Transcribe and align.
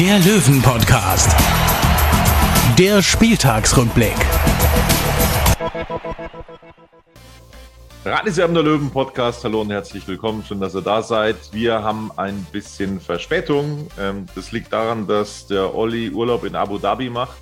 der 0.00 0.18
Löwen-Podcast. 0.20 1.28
Der 2.78 3.02
Spieltagsrückblick. 3.02 4.16
Radiserben 8.06 8.54
der 8.54 8.62
Löwen 8.62 8.90
Podcast. 8.90 9.44
Hallo 9.44 9.60
und 9.60 9.70
herzlich 9.70 10.08
willkommen. 10.08 10.42
Schön, 10.42 10.58
dass 10.58 10.74
ihr 10.74 10.80
da 10.80 11.02
seid. 11.02 11.36
Wir 11.52 11.82
haben 11.82 12.10
ein 12.16 12.46
bisschen 12.50 12.98
Verspätung. 12.98 13.88
Ähm, 13.98 14.24
Das 14.34 14.52
liegt 14.52 14.72
daran, 14.72 15.06
dass 15.06 15.46
der 15.48 15.74
Olli 15.74 16.08
Urlaub 16.08 16.44
in 16.44 16.56
Abu 16.56 16.78
Dhabi 16.78 17.10
macht. 17.10 17.36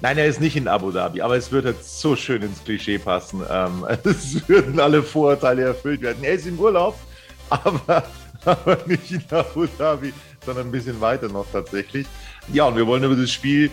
Nein, 0.00 0.16
er 0.16 0.26
ist 0.26 0.40
nicht 0.40 0.54
in 0.54 0.68
Abu 0.68 0.92
Dhabi, 0.92 1.20
aber 1.20 1.34
es 1.36 1.50
jetzt 1.50 2.00
so 2.00 2.14
schön 2.14 2.42
ins 2.42 2.62
Klischee 2.62 2.98
passen. 2.98 3.42
Ähm, 3.50 3.84
Es 4.04 4.48
würden 4.48 4.78
alle 4.78 5.02
Vorurteile 5.02 5.64
erfüllt 5.64 6.02
werden. 6.02 6.22
Er 6.22 6.34
ist 6.34 6.46
im 6.46 6.60
Urlaub, 6.60 6.94
aber, 7.50 8.04
aber 8.44 8.78
nicht 8.86 9.10
in 9.10 9.24
Abu 9.32 9.66
Dhabi, 9.66 10.14
sondern 10.44 10.68
ein 10.68 10.72
bisschen 10.72 11.00
weiter 11.00 11.28
noch 11.28 11.46
tatsächlich. 11.50 12.06
Ja, 12.52 12.66
und 12.66 12.76
wir 12.76 12.86
wollen 12.86 13.04
über 13.04 13.16
das 13.16 13.30
Spiel 13.30 13.70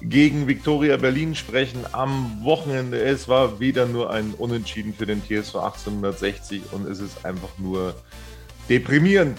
gegen 0.00 0.46
Viktoria 0.46 0.96
Berlin 0.96 1.34
sprechen 1.34 1.84
am 1.92 2.42
Wochenende. 2.42 3.00
Es 3.00 3.28
war 3.28 3.60
wieder 3.60 3.86
nur 3.86 4.10
ein 4.10 4.34
Unentschieden 4.36 4.92
für 4.92 5.06
den 5.06 5.22
TSV 5.22 5.56
1860 5.56 6.62
und 6.72 6.86
es 6.86 7.00
ist 7.00 7.24
einfach 7.24 7.48
nur 7.58 7.94
deprimierend, 8.68 9.38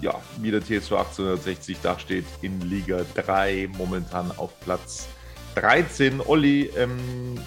ja, 0.00 0.14
wie 0.40 0.50
der 0.50 0.60
TSV 0.60 0.92
1860 0.92 1.78
da 1.82 1.98
steht 1.98 2.26
in 2.42 2.60
Liga 2.60 3.04
3, 3.14 3.68
momentan 3.76 4.30
auf 4.36 4.58
Platz 4.60 5.08
13. 5.56 6.20
Olli, 6.20 6.70
ähm, 6.76 6.98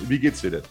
wie 0.07 0.19
geht's 0.19 0.41
dir 0.41 0.52
denn? 0.52 0.63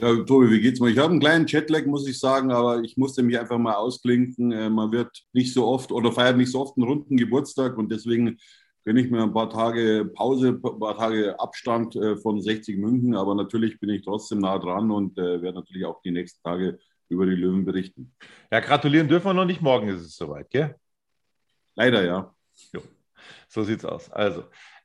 Ja, 0.00 0.14
Tobi, 0.14 0.48
wie 0.52 0.60
geht's 0.60 0.78
mir? 0.78 0.90
Ich 0.90 0.98
habe 0.98 1.10
einen 1.10 1.18
kleinen 1.18 1.48
Jetlag, 1.48 1.84
muss 1.86 2.06
ich 2.06 2.20
sagen, 2.20 2.52
aber 2.52 2.80
ich 2.82 2.96
musste 2.96 3.20
mich 3.24 3.36
einfach 3.36 3.58
mal 3.58 3.74
ausklinken. 3.74 4.52
Äh, 4.52 4.70
Man 4.70 4.92
wird 4.92 5.24
nicht 5.32 5.52
so 5.52 5.66
oft 5.66 5.90
oder 5.90 6.12
feiert 6.12 6.36
nicht 6.36 6.52
so 6.52 6.60
oft 6.60 6.76
einen 6.76 6.86
runden 6.86 7.16
Geburtstag 7.16 7.76
und 7.76 7.90
deswegen 7.90 8.38
gönne 8.84 9.00
ich 9.00 9.10
mir 9.10 9.24
ein 9.24 9.32
paar 9.32 9.50
Tage 9.50 10.08
Pause, 10.14 10.50
ein 10.50 10.60
paar 10.62 10.96
Tage 10.96 11.38
Abstand 11.40 11.96
äh, 11.96 12.16
von 12.16 12.40
60 12.40 12.78
München, 12.78 13.16
aber 13.16 13.34
natürlich 13.34 13.80
bin 13.80 13.90
ich 13.90 14.02
trotzdem 14.02 14.38
nah 14.38 14.56
dran 14.60 14.92
und 14.92 15.18
äh, 15.18 15.42
werde 15.42 15.58
natürlich 15.58 15.84
auch 15.84 16.00
die 16.02 16.12
nächsten 16.12 16.44
Tage 16.44 16.78
über 17.08 17.26
die 17.26 17.34
Löwen 17.34 17.64
berichten. 17.64 18.14
Ja, 18.52 18.60
gratulieren 18.60 19.08
dürfen 19.08 19.26
wir 19.26 19.34
noch 19.34 19.46
nicht. 19.46 19.62
Morgen 19.62 19.88
ist 19.88 20.02
es 20.02 20.14
soweit, 20.14 20.48
gell? 20.48 20.76
Leider 21.74 22.04
ja. 22.04 22.32
Jo, 22.72 22.82
so 23.48 23.64
sieht's 23.64 23.84
aus. 23.84 24.08
Also, 24.12 24.44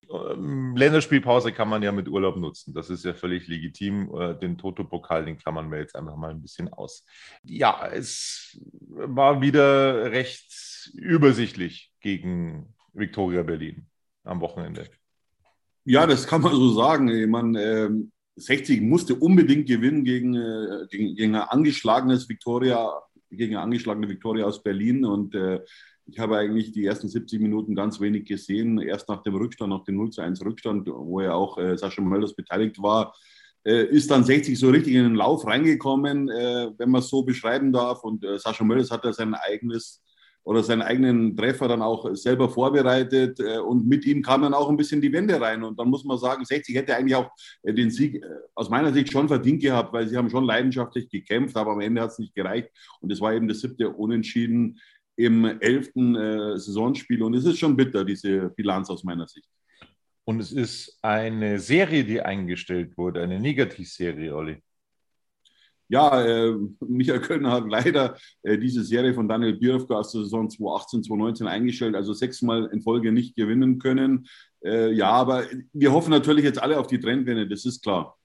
Länderspielpause 0.09 1.51
kann 1.51 1.69
man 1.69 1.83
ja 1.83 1.91
mit 1.91 2.07
Urlaub 2.07 2.37
nutzen. 2.37 2.73
Das 2.73 2.89
ist 2.89 3.05
ja 3.05 3.13
völlig 3.13 3.47
legitim. 3.47 4.11
Äh, 4.15 4.35
Den 4.39 4.57
Toto-Pokal, 4.57 5.25
den 5.25 5.37
klammern 5.37 5.71
wir 5.71 5.79
jetzt 5.79 5.95
einfach 5.95 6.15
mal 6.15 6.31
ein 6.31 6.41
bisschen 6.41 6.71
aus. 6.71 7.05
Ja, 7.43 7.87
es 7.91 8.59
war 8.89 9.41
wieder 9.41 10.11
recht 10.11 10.91
übersichtlich 10.93 11.91
gegen 11.99 12.73
Viktoria 12.93 13.43
Berlin 13.43 13.87
am 14.23 14.41
Wochenende. 14.41 14.87
Ja, 15.85 16.07
das 16.07 16.27
kann 16.27 16.41
man 16.41 16.53
so 16.53 16.73
sagen. 16.73 17.09
Ich 17.09 17.27
meine, 17.27 17.61
ähm, 17.61 18.11
60 18.35 18.81
musste 18.81 19.15
unbedingt 19.15 19.67
gewinnen 19.67 20.03
gegen, 20.03 20.35
äh, 20.35 20.87
gegen, 20.89 21.15
gegen 21.15 21.35
ein 21.35 21.41
angeschlagenes 21.41 22.27
Victoria, 22.29 23.01
gegen 23.29 23.55
eine 23.55 23.63
angeschlagene 23.63 24.09
Victoria 24.09 24.45
aus 24.45 24.63
Berlin. 24.63 25.05
Und 25.05 25.35
äh, 25.35 25.59
ich 26.05 26.19
habe 26.19 26.37
eigentlich 26.37 26.71
die 26.71 26.85
ersten 26.85 27.07
70 27.07 27.39
Minuten 27.41 27.75
ganz 27.75 27.99
wenig 27.99 28.25
gesehen. 28.25 28.79
Erst 28.79 29.09
nach 29.09 29.23
dem 29.23 29.35
Rückstand, 29.35 29.69
nach 29.69 29.83
dem 29.83 29.95
0 29.95 30.11
zu 30.11 30.21
1 30.21 30.43
Rückstand, 30.43 30.87
wo 30.87 31.21
ja 31.21 31.33
auch 31.33 31.57
äh, 31.57 31.77
Sascha 31.77 32.01
Mölders 32.01 32.35
beteiligt 32.35 32.81
war, 32.81 33.15
äh, 33.65 33.85
ist 33.85 34.11
dann 34.11 34.23
60 34.23 34.59
so 34.59 34.69
richtig 34.69 34.93
in 34.93 35.03
den 35.03 35.15
Lauf 35.15 35.45
reingekommen, 35.45 36.29
äh, 36.29 36.71
wenn 36.77 36.89
man 36.89 36.99
es 36.99 37.09
so 37.09 37.23
beschreiben 37.23 37.71
darf. 37.71 38.03
Und 38.03 38.23
äh, 38.23 38.37
Sascha 38.37 38.63
Mölders 38.63 38.91
hat 38.91 39.05
da 39.05 39.13
sein 39.13 39.33
eigenes 39.33 40.03
oder 40.45 40.61
seinen 40.61 40.81
eigenen 40.81 41.37
Treffer 41.37 41.67
dann 41.67 41.81
auch 41.81 42.13
selber 42.15 42.49
vorbereitet 42.49 43.39
äh, 43.39 43.59
und 43.59 43.87
mit 43.87 44.05
ihm 44.05 44.21
kam 44.21 44.41
dann 44.41 44.53
auch 44.53 44.69
ein 44.69 44.77
bisschen 44.77 44.99
die 44.99 45.13
Wende 45.13 45.39
rein 45.39 45.63
und 45.63 45.79
dann 45.79 45.89
muss 45.89 46.03
man 46.03 46.17
sagen, 46.17 46.43
60 46.43 46.75
hätte 46.75 46.95
eigentlich 46.95 47.15
auch 47.15 47.31
äh, 47.63 47.73
den 47.73 47.89
Sieg 47.89 48.21
aus 48.53 48.69
meiner 48.69 48.91
Sicht 48.91 49.11
schon 49.11 49.27
verdient 49.27 49.61
gehabt, 49.61 49.93
weil 49.93 50.07
sie 50.07 50.17
haben 50.17 50.29
schon 50.29 50.43
leidenschaftlich 50.43 51.09
gekämpft, 51.09 51.55
aber 51.55 51.71
am 51.71 51.81
Ende 51.81 52.01
hat 52.01 52.11
es 52.11 52.19
nicht 52.19 52.35
gereicht 52.35 52.69
und 52.99 53.11
es 53.11 53.21
war 53.21 53.33
eben 53.33 53.47
das 53.47 53.61
siebte 53.61 53.89
Unentschieden 53.89 54.79
im 55.15 55.45
elften 55.45 56.15
äh, 56.15 56.57
Saisonspiel 56.57 57.21
und 57.23 57.33
es 57.35 57.45
ist 57.45 57.59
schon 57.59 57.75
bitter, 57.75 58.03
diese 58.03 58.49
Bilanz 58.49 58.89
aus 58.89 59.03
meiner 59.03 59.27
Sicht. 59.27 59.47
Und 60.25 60.39
es 60.39 60.51
ist 60.51 60.97
eine 61.01 61.59
Serie, 61.59 62.03
die 62.03 62.21
eingestellt 62.21 62.97
wurde, 62.97 63.21
eine 63.21 63.39
Negativserie, 63.39 64.35
Olli. 64.35 64.57
Ja, 65.89 66.25
äh, 66.25 66.55
Michael 66.79 67.19
Kölner 67.19 67.51
hat 67.51 67.65
leider 67.67 68.17
äh, 68.41 68.57
diese 68.57 68.83
Serie 68.83 69.13
von 69.13 69.27
Daniel 69.27 69.53
Birovka 69.53 69.95
aus 69.95 70.11
der 70.11 70.23
Saison 70.23 70.49
2018, 70.49 71.03
2019 71.03 71.47
eingestellt, 71.47 71.95
also 71.95 72.13
sechsmal 72.13 72.65
in 72.71 72.81
Folge 72.81 73.11
nicht 73.11 73.35
gewinnen 73.35 73.79
können. 73.79 74.27
Äh, 74.63 74.93
ja, 74.93 75.09
aber 75.09 75.43
wir 75.73 75.91
hoffen 75.91 76.09
natürlich 76.09 76.45
jetzt 76.45 76.61
alle 76.61 76.79
auf 76.79 76.87
die 76.87 76.99
Trendwende, 76.99 77.47
das 77.47 77.65
ist 77.65 77.83
klar. 77.83 78.17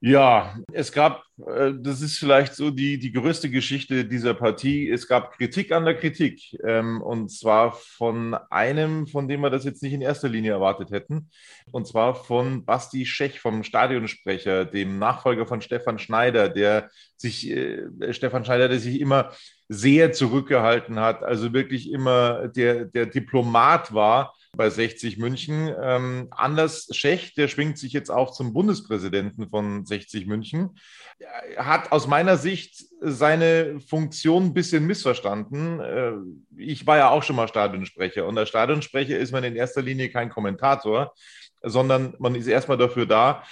Ja, 0.00 0.54
es 0.72 0.92
gab, 0.92 1.22
äh, 1.38 1.72
das 1.80 2.02
ist 2.02 2.18
vielleicht 2.18 2.54
so 2.54 2.70
die, 2.70 2.98
die 2.98 3.12
größte 3.12 3.50
Geschichte 3.50 4.04
dieser 4.04 4.34
Partie. 4.34 4.90
Es 4.90 5.08
gab 5.08 5.32
Kritik 5.32 5.72
an 5.72 5.86
der 5.86 5.96
Kritik. 5.96 6.54
ähm, 6.64 7.00
Und 7.00 7.30
zwar 7.30 7.72
von 7.72 8.34
einem, 8.50 9.06
von 9.06 9.26
dem 9.26 9.40
wir 9.40 9.50
das 9.50 9.64
jetzt 9.64 9.82
nicht 9.82 9.94
in 9.94 10.02
erster 10.02 10.28
Linie 10.28 10.52
erwartet 10.52 10.90
hätten. 10.90 11.30
Und 11.72 11.86
zwar 11.88 12.14
von 12.14 12.64
Basti 12.66 13.06
Schech, 13.06 13.40
vom 13.40 13.64
Stadionsprecher, 13.64 14.66
dem 14.66 14.98
Nachfolger 14.98 15.46
von 15.46 15.62
Stefan 15.62 15.98
Schneider, 15.98 16.50
der 16.50 16.90
sich, 17.16 17.50
äh, 17.50 17.86
Stefan 18.12 18.44
Schneider, 18.44 18.68
der 18.68 18.78
sich 18.78 19.00
immer 19.00 19.32
sehr 19.68 20.12
zurückgehalten 20.12 21.00
hat, 21.00 21.24
also 21.24 21.52
wirklich 21.52 21.90
immer 21.90 22.48
der, 22.48 22.84
der 22.84 23.06
Diplomat 23.06 23.92
war 23.94 24.35
bei 24.56 24.70
60 24.70 25.18
München. 25.18 25.74
Ähm, 25.80 26.28
Anders 26.30 26.88
Schech, 26.92 27.34
der 27.34 27.48
schwingt 27.48 27.78
sich 27.78 27.92
jetzt 27.92 28.10
auch 28.10 28.32
zum 28.32 28.52
Bundespräsidenten 28.52 29.48
von 29.48 29.84
60 29.84 30.26
München, 30.26 30.78
Er 31.18 31.66
hat 31.66 31.92
aus 31.92 32.06
meiner 32.06 32.36
Sicht 32.36 32.84
seine 33.00 33.80
Funktion 33.80 34.46
ein 34.46 34.54
bisschen 34.54 34.86
missverstanden. 34.86 35.80
Äh, 35.80 36.12
Ich 36.56 36.86
war 36.86 36.98
ja 36.98 37.10
auch 37.10 37.22
schon 37.22 37.36
mal 37.36 37.48
Stadionsprecher 37.48 38.26
und 38.26 38.36
als 38.38 38.48
Stadionsprecher 38.48 39.18
ist 39.18 39.32
man 39.32 39.44
in 39.44 39.56
erster 39.56 39.82
Linie 39.82 40.10
kein 40.10 40.30
Kommentator, 40.30 41.14
sondern 41.62 42.14
man 42.18 42.34
ist 42.34 42.46
erstmal 42.46 42.78
dafür 42.78 43.06
da, 43.06 43.44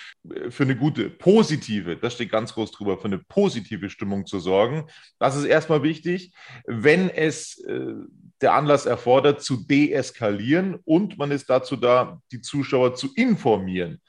für 0.51 0.65
eine 0.65 0.77
gute, 0.77 1.11
positive, 1.11 1.97
das 1.97 2.15
steht 2.15 2.31
ganz 2.31 2.55
groß 2.55 2.73
drüber, 2.73 2.99
für 2.99 3.07
eine 3.07 3.19
positive 3.19 3.91
Stimmung 3.91 4.27
zu 4.27 4.39
sorgen. 4.39 4.89
Das 5.19 5.37
ist 5.37 5.45
erstmal 5.45 5.83
wichtig, 5.83 6.33
wenn 6.67 7.11
es 7.11 7.59
äh, 7.65 7.95
der 8.41 8.55
Anlass 8.55 8.87
erfordert, 8.87 9.43
zu 9.43 9.65
deeskalieren 9.67 10.79
und 10.85 11.19
man 11.19 11.31
ist 11.31 11.49
dazu 11.51 11.77
da, 11.77 12.21
die 12.31 12.41
Zuschauer 12.41 12.95
zu 12.95 13.13
informieren. 13.15 14.01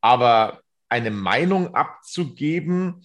Aber 0.00 0.60
eine 0.88 1.10
Meinung 1.10 1.74
abzugeben, 1.74 3.02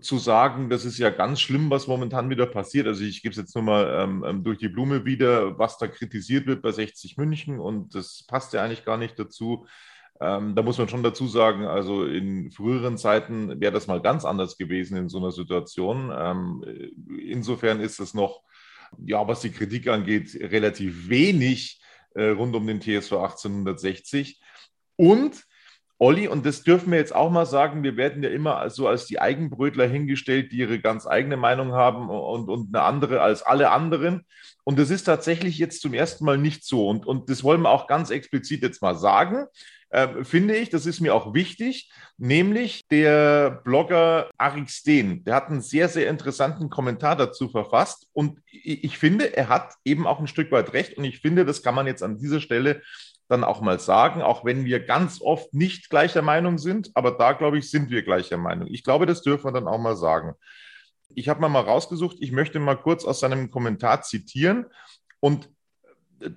zu 0.00 0.18
sagen, 0.18 0.70
das 0.70 0.84
ist 0.84 0.98
ja 0.98 1.10
ganz 1.10 1.40
schlimm, 1.40 1.70
was 1.70 1.86
momentan 1.86 2.30
wieder 2.30 2.46
passiert. 2.46 2.86
Also 2.86 3.04
ich 3.04 3.22
gebe 3.22 3.32
es 3.32 3.38
jetzt 3.38 3.54
nur 3.54 3.64
mal 3.64 4.02
ähm, 4.02 4.24
ähm, 4.26 4.44
durch 4.44 4.58
die 4.58 4.68
Blume 4.68 5.04
wieder, 5.04 5.58
was 5.58 5.78
da 5.78 5.86
kritisiert 5.86 6.46
wird 6.46 6.62
bei 6.62 6.72
60 6.72 7.16
München 7.16 7.58
und 7.58 7.94
das 7.94 8.24
passt 8.26 8.52
ja 8.52 8.62
eigentlich 8.62 8.84
gar 8.84 8.96
nicht 8.96 9.18
dazu. 9.18 9.66
Ähm, 10.20 10.54
da 10.54 10.62
muss 10.62 10.78
man 10.78 10.88
schon 10.88 11.02
dazu 11.02 11.26
sagen, 11.26 11.66
also 11.66 12.04
in 12.06 12.50
früheren 12.50 12.96
Zeiten 12.96 13.60
wäre 13.60 13.72
das 13.72 13.86
mal 13.86 14.00
ganz 14.00 14.24
anders 14.24 14.56
gewesen 14.56 14.96
in 14.96 15.08
so 15.08 15.18
einer 15.18 15.32
Situation. 15.32 16.12
Ähm, 16.16 16.64
insofern 17.18 17.80
ist 17.80 18.00
es 18.00 18.14
noch 18.14 18.42
ja, 19.04 19.26
was 19.26 19.40
die 19.40 19.50
Kritik 19.50 19.88
angeht, 19.88 20.36
relativ 20.40 21.08
wenig 21.08 21.80
äh, 22.14 22.28
rund 22.28 22.54
um 22.54 22.66
den 22.66 22.80
TSV 22.80 23.12
1860. 23.12 24.40
Und 24.96 25.44
Olli, 26.04 26.28
und 26.28 26.44
das 26.44 26.62
dürfen 26.62 26.90
wir 26.92 26.98
jetzt 26.98 27.14
auch 27.14 27.30
mal 27.30 27.46
sagen, 27.46 27.82
wir 27.82 27.96
werden 27.96 28.22
ja 28.22 28.28
immer 28.28 28.68
so 28.68 28.86
als 28.86 29.06
die 29.06 29.22
Eigenbrötler 29.22 29.86
hingestellt, 29.86 30.52
die 30.52 30.58
ihre 30.58 30.78
ganz 30.78 31.06
eigene 31.06 31.38
Meinung 31.38 31.72
haben 31.72 32.10
und, 32.10 32.50
und 32.50 32.76
eine 32.76 32.84
andere 32.84 33.22
als 33.22 33.40
alle 33.40 33.70
anderen. 33.70 34.26
Und 34.64 34.78
das 34.78 34.90
ist 34.90 35.04
tatsächlich 35.04 35.56
jetzt 35.56 35.80
zum 35.80 35.94
ersten 35.94 36.26
Mal 36.26 36.36
nicht 36.36 36.62
so. 36.62 36.90
Und, 36.90 37.06
und 37.06 37.30
das 37.30 37.42
wollen 37.42 37.62
wir 37.62 37.70
auch 37.70 37.86
ganz 37.86 38.10
explizit 38.10 38.60
jetzt 38.60 38.82
mal 38.82 38.96
sagen. 38.96 39.46
Äh, 39.88 40.24
finde 40.24 40.54
ich, 40.56 40.68
das 40.68 40.84
ist 40.84 41.00
mir 41.00 41.14
auch 41.14 41.32
wichtig, 41.32 41.90
nämlich 42.18 42.82
der 42.90 43.62
Blogger 43.64 44.28
Arik 44.36 44.68
Steen, 44.68 45.24
der 45.24 45.36
hat 45.36 45.48
einen 45.48 45.62
sehr, 45.62 45.88
sehr 45.88 46.10
interessanten 46.10 46.68
Kommentar 46.68 47.16
dazu 47.16 47.48
verfasst 47.48 48.08
und 48.12 48.40
ich, 48.50 48.84
ich 48.84 48.98
finde, 48.98 49.36
er 49.36 49.48
hat 49.48 49.72
eben 49.84 50.06
auch 50.06 50.18
ein 50.18 50.26
Stück 50.26 50.50
weit 50.50 50.74
recht 50.74 50.98
und 50.98 51.04
ich 51.04 51.20
finde, 51.20 51.46
das 51.46 51.62
kann 51.62 51.76
man 51.76 51.86
jetzt 51.86 52.02
an 52.02 52.18
dieser 52.18 52.40
Stelle 52.40 52.82
dann 53.28 53.44
auch 53.44 53.60
mal 53.60 53.80
sagen, 53.80 54.22
auch 54.22 54.44
wenn 54.44 54.64
wir 54.64 54.84
ganz 54.84 55.20
oft 55.20 55.54
nicht 55.54 55.88
gleicher 55.90 56.22
Meinung 56.22 56.58
sind, 56.58 56.90
aber 56.94 57.12
da, 57.12 57.32
glaube 57.32 57.58
ich, 57.58 57.70
sind 57.70 57.90
wir 57.90 58.02
gleicher 58.02 58.36
Meinung. 58.36 58.68
Ich 58.70 58.84
glaube, 58.84 59.06
das 59.06 59.22
dürfen 59.22 59.46
wir 59.46 59.52
dann 59.52 59.68
auch 59.68 59.78
mal 59.78 59.96
sagen. 59.96 60.34
Ich 61.14 61.28
habe 61.28 61.40
mal, 61.40 61.48
mal 61.48 61.60
rausgesucht, 61.60 62.16
ich 62.20 62.32
möchte 62.32 62.58
mal 62.58 62.76
kurz 62.76 63.04
aus 63.04 63.20
seinem 63.20 63.50
Kommentar 63.50 64.02
zitieren 64.02 64.66
und 65.20 65.48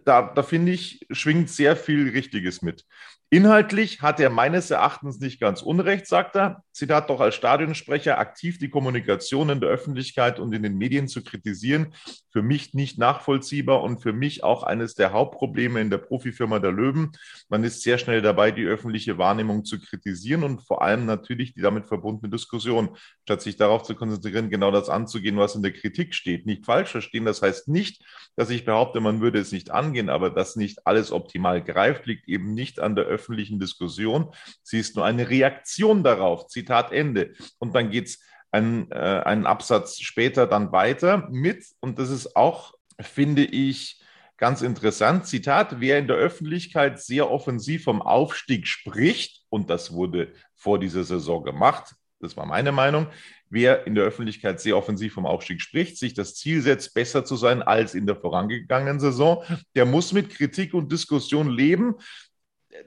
da, 0.06 0.22
da 0.22 0.44
finde 0.44 0.72
ich, 0.72 1.06
schwingt 1.12 1.50
sehr 1.50 1.76
viel 1.76 2.10
Richtiges 2.10 2.62
mit. 2.62 2.86
Inhaltlich 3.30 4.02
hat 4.02 4.22
er 4.22 4.30
meines 4.30 4.72
Erachtens 4.72 5.20
nicht 5.20 5.42
ganz 5.42 5.62
unrecht, 5.62 6.08
sagt 6.08 6.38
er. 6.38 6.64
Zitat 6.72 7.10
doch 7.10 7.20
als 7.20 7.36
Stadionsprecher 7.36 8.20
aktiv 8.20 8.58
die 8.58 8.70
Kommunikation 8.70 9.50
in 9.50 9.60
der 9.60 9.70
Öffentlichkeit 9.70 10.40
und 10.40 10.54
in 10.54 10.64
den 10.64 10.78
Medien 10.78 11.10
zu 11.10 11.22
kritisieren, 11.22 11.94
für 12.32 12.42
mich 12.42 12.74
nicht 12.74 12.98
nachvollziehbar 12.98 13.82
und 13.82 14.00
für 14.00 14.14
mich 14.14 14.46
auch 14.46 14.64
eines 14.64 14.96
der 14.96 15.12
Hauptprobleme 15.12 15.82
in 15.82 15.90
der 15.90 15.98
Profifirma 15.98 16.60
der 16.60 16.72
Löwen. 16.72 17.12
Man 17.50 17.66
ist 17.66 17.82
sehr 17.82 17.98
schnell 17.98 18.22
dabei, 18.22 18.52
die 18.52 18.64
öffentliche 18.64 19.18
Wahrnehmung 19.18 19.66
zu 19.66 19.78
kritisieren 19.78 20.44
und 20.44 20.62
vor 20.62 20.82
allem 20.82 21.06
natürlich 21.06 21.54
die 21.54 21.62
damit 21.62 21.88
verbundene 21.88 22.32
Diskussion, 22.32 22.96
statt 23.24 23.42
sich 23.42 23.58
darauf 23.58 23.84
zu 23.84 23.96
konzentrieren, 23.96 24.50
genau 24.50 24.72
das 24.72 24.88
anzugehen, 24.88 25.36
was 25.36 25.56
in 25.56 25.64
der 25.64 25.74
Kritik 25.74 26.14
steht. 26.16 26.46
Nicht 26.46 26.64
falsch 26.64 26.92
verstehen, 26.92 27.26
das 27.26 27.42
heißt 27.42 27.68
nicht, 27.68 28.06
dass 28.38 28.52
ich 28.52 28.64
behaupte, 28.64 29.02
man 29.02 29.20
würde 29.20 29.40
es 29.40 29.52
nicht 29.52 29.72
angehen, 29.72 30.08
aber 30.08 30.30
dass 30.30 30.56
nicht 30.56 30.88
alles 30.88 31.12
optimal 31.12 31.62
greift, 31.62 32.06
liegt 32.06 32.30
eben 32.30 32.54
nicht 32.54 32.80
an 32.80 32.96
der 32.96 33.17
öffentlichen 33.18 33.60
Diskussion. 33.60 34.32
Sie 34.64 34.80
ist 34.80 34.96
nur 34.96 35.06
eine 35.06 35.30
Reaktion 35.30 36.04
darauf. 36.04 36.48
Zitat 36.48 36.92
Ende. 36.92 37.34
Und 37.60 37.76
dann 37.76 37.90
geht 37.90 38.08
es 38.08 38.20
einen, 38.52 38.92
äh, 38.92 38.96
einen 39.26 39.46
Absatz 39.46 40.00
später 40.00 40.48
dann 40.48 40.72
weiter 40.72 41.28
mit, 41.30 41.66
und 41.80 42.00
das 42.00 42.10
ist 42.10 42.36
auch, 42.36 42.74
finde 43.00 43.44
ich, 43.44 44.02
ganz 44.38 44.62
interessant. 44.62 45.26
Zitat, 45.26 45.80
wer 45.80 45.98
in 46.00 46.08
der 46.08 46.18
Öffentlichkeit 46.18 47.02
sehr 47.02 47.30
offensiv 47.30 47.84
vom 47.84 48.02
Aufstieg 48.02 48.68
spricht, 48.68 49.44
und 49.50 49.70
das 49.70 49.92
wurde 49.92 50.34
vor 50.56 50.80
dieser 50.80 51.04
Saison 51.04 51.44
gemacht, 51.44 51.96
das 52.20 52.36
war 52.36 52.46
meine 52.46 52.72
Meinung, 52.72 53.08
wer 53.50 53.86
in 53.86 53.96
der 53.96 54.04
Öffentlichkeit 54.04 54.60
sehr 54.60 54.76
offensiv 54.76 55.14
vom 55.14 55.26
Aufstieg 55.26 55.62
spricht, 55.62 55.98
sich 55.98 56.14
das 56.14 56.36
Ziel 56.36 56.62
setzt, 56.62 56.94
besser 56.94 57.24
zu 57.24 57.36
sein 57.36 57.62
als 57.62 57.94
in 57.96 58.08
der 58.08 58.16
vorangegangenen 58.16 59.00
Saison, 59.00 59.44
der 59.76 59.86
muss 59.86 60.14
mit 60.14 60.30
Kritik 60.30 60.74
und 60.74 60.92
Diskussion 60.92 61.50
leben 61.50 61.96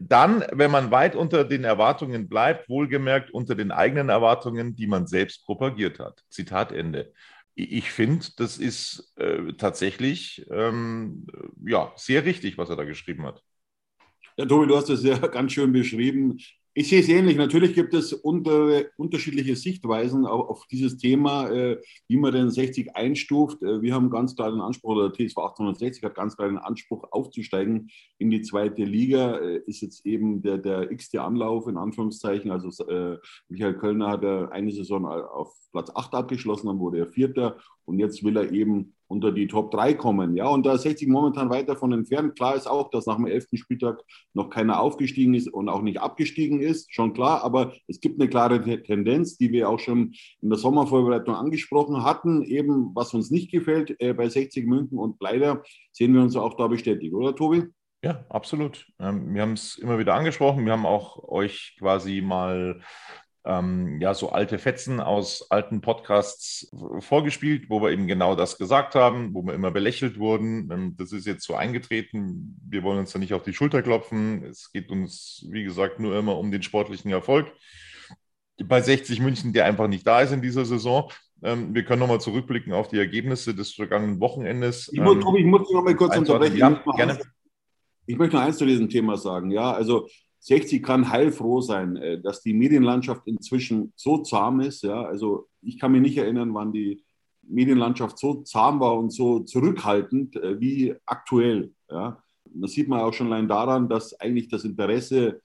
dann, 0.01 0.45
wenn 0.53 0.71
man 0.71 0.91
weit 0.91 1.15
unter 1.15 1.45
den 1.45 1.65
Erwartungen 1.65 2.29
bleibt, 2.29 2.71
wohlgemerkt 2.71 3.31
unter 3.33 3.55
den 3.55 3.71
eigenen 3.71 4.09
Erwartungen, 4.09 4.75
die 4.75 4.87
man 4.87 5.07
selbst 5.07 5.45
propagiert 5.45 5.99
hat. 5.99 6.25
Zitat 6.31 6.73
Ende. 6.73 7.13
Ich 7.55 7.91
finde, 7.91 8.27
das 8.39 8.57
ist 8.57 9.13
äh, 9.17 9.53
tatsächlich 9.59 10.47
ähm, 10.51 11.27
ja, 11.67 11.93
sehr 11.97 12.25
richtig, 12.25 12.57
was 12.57 12.71
er 12.71 12.77
da 12.77 12.85
geschrieben 12.85 13.27
hat. 13.27 13.43
Ja, 14.39 14.47
Tobi, 14.47 14.67
du 14.67 14.77
hast 14.77 14.89
das 14.89 15.05
ja 15.05 15.19
ganz 15.27 15.53
schön 15.53 15.71
beschrieben. 15.71 16.39
Ich 16.73 16.89
sehe 16.89 17.01
es 17.01 17.09
ähnlich. 17.09 17.37
Natürlich 17.37 17.75
gibt 17.75 17.95
es 17.95 18.13
unter, 18.13 18.85
unterschiedliche 18.97 19.57
Sichtweisen 19.57 20.25
auf, 20.25 20.49
auf 20.49 20.67
dieses 20.69 20.99
Thema, 20.99 21.51
äh, 21.51 21.81
wie 22.07 22.17
man 22.17 22.33
den 22.33 22.51
60 22.51 22.95
einstuft. 22.95 23.61
Äh, 23.63 23.83
wir 23.83 23.93
haben 23.93 24.09
ganz 24.09 24.37
klar 24.37 24.53
den 24.53 24.61
Anspruch, 24.61 24.91
oder 24.91 25.13
TSV 25.13 25.37
1860 25.39 26.05
hat 26.05 26.15
ganz 26.15 26.37
klar 26.37 26.47
den 26.47 26.59
Anspruch, 26.59 27.09
aufzusteigen 27.11 27.91
in 28.19 28.31
die 28.31 28.43
zweite 28.43 28.85
Liga. 28.85 29.39
Äh, 29.39 29.63
ist 29.67 29.81
jetzt 29.81 30.07
eben 30.07 30.43
der, 30.43 30.59
der 30.59 30.93
x-te 30.93 31.21
Anlauf, 31.21 31.67
in 31.67 31.77
Anführungszeichen. 31.77 32.53
Also 32.53 32.87
äh, 32.87 33.19
Michael 33.49 33.75
Kölner 33.75 34.09
hat 34.09 34.23
ja 34.23 34.49
eine 34.51 34.71
Saison 34.71 35.07
auf 35.07 35.53
Platz 35.73 35.91
8 35.93 36.15
abgeschlossen, 36.15 36.69
dann 36.69 36.79
wurde 36.79 36.99
er 36.99 37.09
Vierter 37.09 37.59
und 37.85 37.99
jetzt 37.99 38.23
will 38.23 38.37
er 38.37 38.53
eben 38.53 38.95
unter 39.11 39.33
die 39.33 39.49
Top 39.49 39.73
3 39.73 39.95
kommen. 39.95 40.37
Ja, 40.37 40.47
und 40.47 40.65
da 40.65 40.75
ist 40.75 40.83
60 40.83 41.09
momentan 41.09 41.51
weit 41.51 41.69
davon 41.69 41.93
entfernt. 41.93 42.37
Klar 42.37 42.55
ist 42.55 42.69
auch, 42.69 42.91
dass 42.91 43.07
nach 43.07 43.17
dem 43.17 43.27
11. 43.27 43.49
Spieltag 43.55 44.01
noch 44.35 44.51
keiner 44.51 44.81
aufgestiegen 44.81 45.35
ist 45.35 45.49
und 45.49 45.69
auch 45.69 45.83
nicht 45.83 46.01
abgestiegen 46.01 46.61
ist, 46.61 46.95
schon 46.95 47.13
klar, 47.13 47.43
aber 47.43 47.73
es 47.89 48.01
gibt 48.01 48.21
eine 48.21 48.31
klare 48.31 48.63
Tendenz, 48.83 49.37
die 49.37 49.51
wir 49.51 49.69
auch 49.69 49.81
schon 49.81 50.15
in 50.41 50.49
der 50.49 50.59
Sommervorbereitung 50.59 51.35
angesprochen 51.35 52.05
hatten, 52.05 52.43
eben 52.43 52.93
was 52.95 53.13
uns 53.13 53.33
nicht 53.33 53.51
gefällt 53.51 54.01
äh, 54.01 54.15
bei 54.15 54.29
60 54.29 54.65
München 54.67 54.97
und 54.97 55.17
leider 55.21 55.65
sehen 55.91 56.15
wir 56.15 56.23
uns 56.23 56.37
auch 56.37 56.55
da 56.57 56.69
bestätigt, 56.69 57.13
oder 57.13 57.35
Tobi? 57.35 57.65
Ja, 58.03 58.25
absolut. 58.31 58.87
Ähm, 58.99 59.35
wir 59.35 59.43
haben 59.43 59.53
es 59.53 59.77
immer 59.77 59.99
wieder 59.99 60.15
angesprochen. 60.15 60.65
Wir 60.65 60.73
haben 60.73 60.87
auch 60.87 61.29
euch 61.29 61.77
quasi 61.79 62.23
mal 62.23 62.81
ähm, 63.45 64.01
ja, 64.01 64.13
so 64.13 64.31
alte 64.31 64.59
Fetzen 64.59 65.01
aus 65.01 65.51
alten 65.51 65.81
Podcasts 65.81 66.71
vorgespielt, 66.99 67.71
wo 67.71 67.81
wir 67.81 67.91
eben 67.91 68.07
genau 68.07 68.35
das 68.35 68.59
gesagt 68.59 68.95
haben, 68.95 69.33
wo 69.33 69.43
wir 69.43 69.55
immer 69.55 69.71
belächelt 69.71 70.19
wurden. 70.19 70.71
Ähm, 70.71 70.95
das 70.99 71.13
ist 71.13 71.27
jetzt 71.27 71.47
so 71.47 71.55
eingetreten. 71.55 72.61
Wir 72.69 72.83
wollen 72.83 72.99
uns 72.99 73.13
da 73.13 73.19
nicht 73.19 73.33
auf 73.33 73.43
die 73.43 73.55
Schulter 73.55 73.83
klopfen. 73.83 74.45
Es 74.45 74.71
geht 74.73 74.91
uns, 74.91 75.47
wie 75.51 75.65
gesagt, 75.65 76.01
nur 76.01 76.19
immer 76.19 76.37
um 76.37 76.51
den 76.51 76.63
sportlichen 76.63 77.11
Erfolg. 77.11 77.51
Bei 78.63 78.83
60 78.83 79.21
München, 79.21 79.55
der 79.55 79.65
einfach 79.65 79.89
nicht 79.89 80.07
da 80.07 80.21
ist 80.21 80.33
in 80.33 80.43
dieser 80.43 80.67
Saison. 80.67 81.11
Ähm, 81.43 81.75
wir 81.75 81.85
können 81.85 82.01
nochmal 82.01 82.21
zurückblicken 82.21 82.75
auf 82.75 82.89
die 82.89 82.99
Ergebnisse 82.99 83.55
des 83.55 83.73
vergangenen 83.73 84.21
Wochenendes. 84.21 84.91
Ich, 84.93 85.01
muss, 85.01 85.17
ähm, 85.17 85.37
ich 85.37 85.47
muss 85.47 85.71
noch 85.71 85.83
mal 85.83 85.97
kurz 85.97 86.15
unterbrechen. 86.17 86.59
Ja, 86.59 86.83
gerne. 86.95 87.19
Ich 88.05 88.19
möchte 88.19 88.37
noch 88.37 88.43
eins 88.43 88.59
zu 88.59 88.67
diesem 88.67 88.91
Thema 88.91 89.17
sagen. 89.17 89.51
Ja, 89.51 89.73
also 89.73 90.09
60 90.41 90.83
kann 90.83 91.11
heilfroh 91.11 91.61
sein, 91.61 91.97
äh, 91.97 92.21
dass 92.21 92.43
die 92.43 92.55
Medienlandschaft 92.55 93.27
inzwischen 93.27 93.93
so 93.97 94.19
zahm 94.19 94.61
ist. 94.61 94.83
Ja, 94.83 95.03
also 95.03 95.49
ich 95.63 95.79
kann 95.79 95.93
mich 95.93 96.01
nicht 96.01 96.17
erinnern, 96.17 96.55
wann 96.55 96.73
die 96.73 97.05
Medienlandschaft 97.43 98.19
so 98.19 98.43
zahm 98.43 98.81
war 98.81 98.99
und 98.99 99.11
so 99.11 99.41
zurückhaltend 99.41 100.37
äh, 100.37 100.61
wie 100.61 100.95
aktuell. 101.05 101.73
Ja, 101.91 102.23
das 102.45 102.73
sieht 102.73 102.89
man 102.89 103.01
auch 103.01 103.13
schon 103.13 103.29
allein 103.29 103.49
daran, 103.49 103.89
dass 103.89 104.19
eigentlich 104.19 104.49
das 104.49 104.65
Interesse 104.65 105.41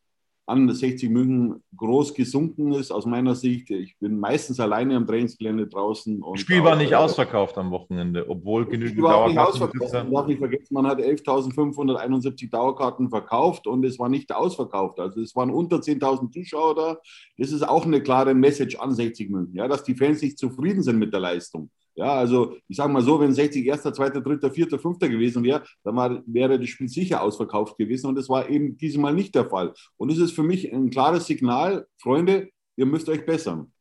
an 0.47 0.71
60 0.71 1.09
München 1.09 1.63
groß 1.75 2.13
gesunken 2.13 2.73
ist, 2.73 2.91
aus 2.91 3.05
meiner 3.05 3.33
Sicht. 3.33 3.71
Ich 3.71 3.97
bin 3.99 4.19
meistens 4.19 4.59
alleine 4.59 4.95
am 4.95 5.07
Trainingsgelände 5.07 5.67
draußen. 5.67 6.21
das 6.31 6.41
Spiel 6.41 6.63
war 6.63 6.75
nicht 6.75 6.91
äh, 6.91 6.95
ausverkauft 6.95 7.57
am 7.57 7.71
Wochenende, 7.71 8.29
obwohl 8.29 8.65
genügend 8.67 9.03
Dauerkarten. 9.03 9.59
Man 9.59 10.11
darf 10.11 10.27
nicht 10.27 10.39
vergessen, 10.39 10.73
man 10.73 10.87
hat 10.87 10.99
11.571 10.99 12.51
Dauerkarten 12.51 13.09
verkauft 13.09 13.65
und 13.65 13.83
es 13.85 13.97
war 13.97 14.09
nicht 14.09 14.33
ausverkauft. 14.33 14.99
Also 14.99 15.21
es 15.21 15.35
waren 15.35 15.49
unter 15.49 15.77
10.000 15.77 16.31
Zuschauer 16.31 16.75
da. 16.75 16.97
Das 17.37 17.51
ist 17.51 17.67
auch 17.67 17.85
eine 17.85 18.01
klare 18.01 18.35
Message 18.35 18.77
an 18.77 18.93
60 18.93 19.29
München, 19.29 19.55
ja, 19.55 19.67
dass 19.67 19.83
die 19.83 19.95
Fans 19.95 20.21
nicht 20.21 20.37
zufrieden 20.37 20.83
sind 20.83 20.99
mit 20.99 21.11
der 21.11 21.21
Leistung. 21.21 21.69
Ja, 21.95 22.13
also 22.13 22.57
ich 22.67 22.75
sage 22.75 22.91
mal 22.91 23.01
so, 23.01 23.19
wenn 23.21 23.33
60 23.33 23.65
erster, 23.65 23.93
zweiter, 23.93 24.19
dritter, 24.19 24.51
vierter, 24.51 24.77
fünfter 24.77 25.07
gewesen 25.07 25.43
wäre, 25.43 25.63
dann 25.83 25.95
war, 25.95 26.21
wäre 26.25 26.59
das 26.59 26.67
Spiel 26.67 26.89
sicher 26.89 27.21
ausverkauft 27.21 27.77
gewesen 27.77 28.07
und 28.07 28.15
das 28.15 28.27
war 28.27 28.49
eben 28.49 28.77
diesmal 28.77 29.13
nicht 29.13 29.33
der 29.33 29.49
Fall. 29.49 29.73
Und 29.95 30.11
es 30.11 30.17
ist 30.17 30.33
für 30.33 30.43
mich 30.43 30.71
ein 30.73 30.89
klares 30.89 31.25
Signal, 31.25 31.87
Freunde, 31.97 32.49
ihr 32.75 32.85
müsst 32.85 33.07
euch 33.07 33.25
bessern. 33.25 33.71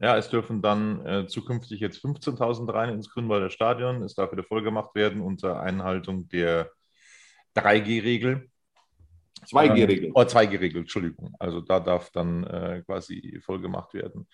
Ja, 0.00 0.16
es 0.18 0.28
dürfen 0.28 0.60
dann 0.60 1.06
äh, 1.06 1.26
zukünftig 1.28 1.78
jetzt 1.78 2.04
15.000 2.04 2.72
rein 2.72 2.88
ins 2.90 3.08
Grünwalder 3.08 3.50
Stadion. 3.50 4.02
Es 4.02 4.14
darf 4.14 4.32
wieder 4.32 4.42
vollgemacht 4.42 4.94
werden 4.96 5.22
unter 5.22 5.60
Einhaltung 5.60 6.28
der 6.28 6.70
3G-Regel. 7.56 8.50
2G-Regel. 9.46 10.06
Ähm, 10.06 10.12
oh, 10.14 10.22
2G-Regel, 10.22 10.80
Entschuldigung. 10.80 11.34
Also 11.38 11.60
da 11.60 11.78
darf 11.78 12.10
dann 12.10 12.44
äh, 12.44 12.82
quasi 12.84 13.40
vollgemacht 13.44 13.94
werden. 13.94 14.26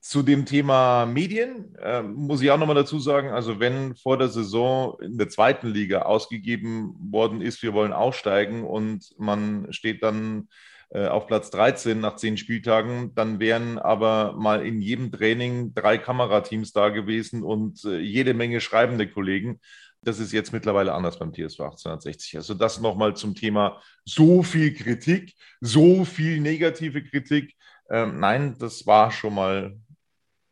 Zu 0.00 0.22
dem 0.22 0.46
Thema 0.46 1.06
Medien 1.06 1.74
äh, 1.82 2.02
muss 2.02 2.40
ich 2.40 2.50
auch 2.50 2.58
nochmal 2.58 2.76
dazu 2.76 3.00
sagen, 3.00 3.30
also 3.30 3.58
wenn 3.58 3.96
vor 3.96 4.16
der 4.16 4.28
Saison 4.28 4.96
in 5.02 5.18
der 5.18 5.28
zweiten 5.28 5.68
Liga 5.68 6.02
ausgegeben 6.02 6.94
worden 7.10 7.40
ist, 7.40 7.62
wir 7.62 7.74
wollen 7.74 7.92
aussteigen 7.92 8.64
und 8.64 9.04
man 9.18 9.72
steht 9.72 10.04
dann 10.04 10.48
äh, 10.90 11.06
auf 11.06 11.26
Platz 11.26 11.50
13 11.50 12.00
nach 12.00 12.16
zehn 12.16 12.38
Spieltagen, 12.38 13.14
dann 13.14 13.40
wären 13.40 13.78
aber 13.78 14.32
mal 14.38 14.64
in 14.64 14.80
jedem 14.80 15.12
Training 15.12 15.74
drei 15.74 15.98
Kamerateams 15.98 16.72
da 16.72 16.88
gewesen 16.88 17.42
und 17.42 17.84
äh, 17.84 17.98
jede 17.98 18.32
Menge 18.34 18.60
schreibende 18.60 19.06
Kollegen. 19.06 19.60
Das 20.00 20.20
ist 20.20 20.32
jetzt 20.32 20.52
mittlerweile 20.52 20.94
anders 20.94 21.18
beim 21.18 21.32
TSV 21.34 21.60
1860. 21.60 22.36
Also 22.36 22.54
das 22.54 22.80
nochmal 22.80 23.16
zum 23.16 23.34
Thema 23.34 23.82
so 24.04 24.42
viel 24.42 24.72
Kritik, 24.72 25.34
so 25.60 26.04
viel 26.04 26.40
negative 26.40 27.02
Kritik. 27.02 27.54
Ähm, 27.90 28.20
nein, 28.20 28.56
das 28.58 28.86
war 28.86 29.10
schon 29.10 29.34
mal 29.34 29.76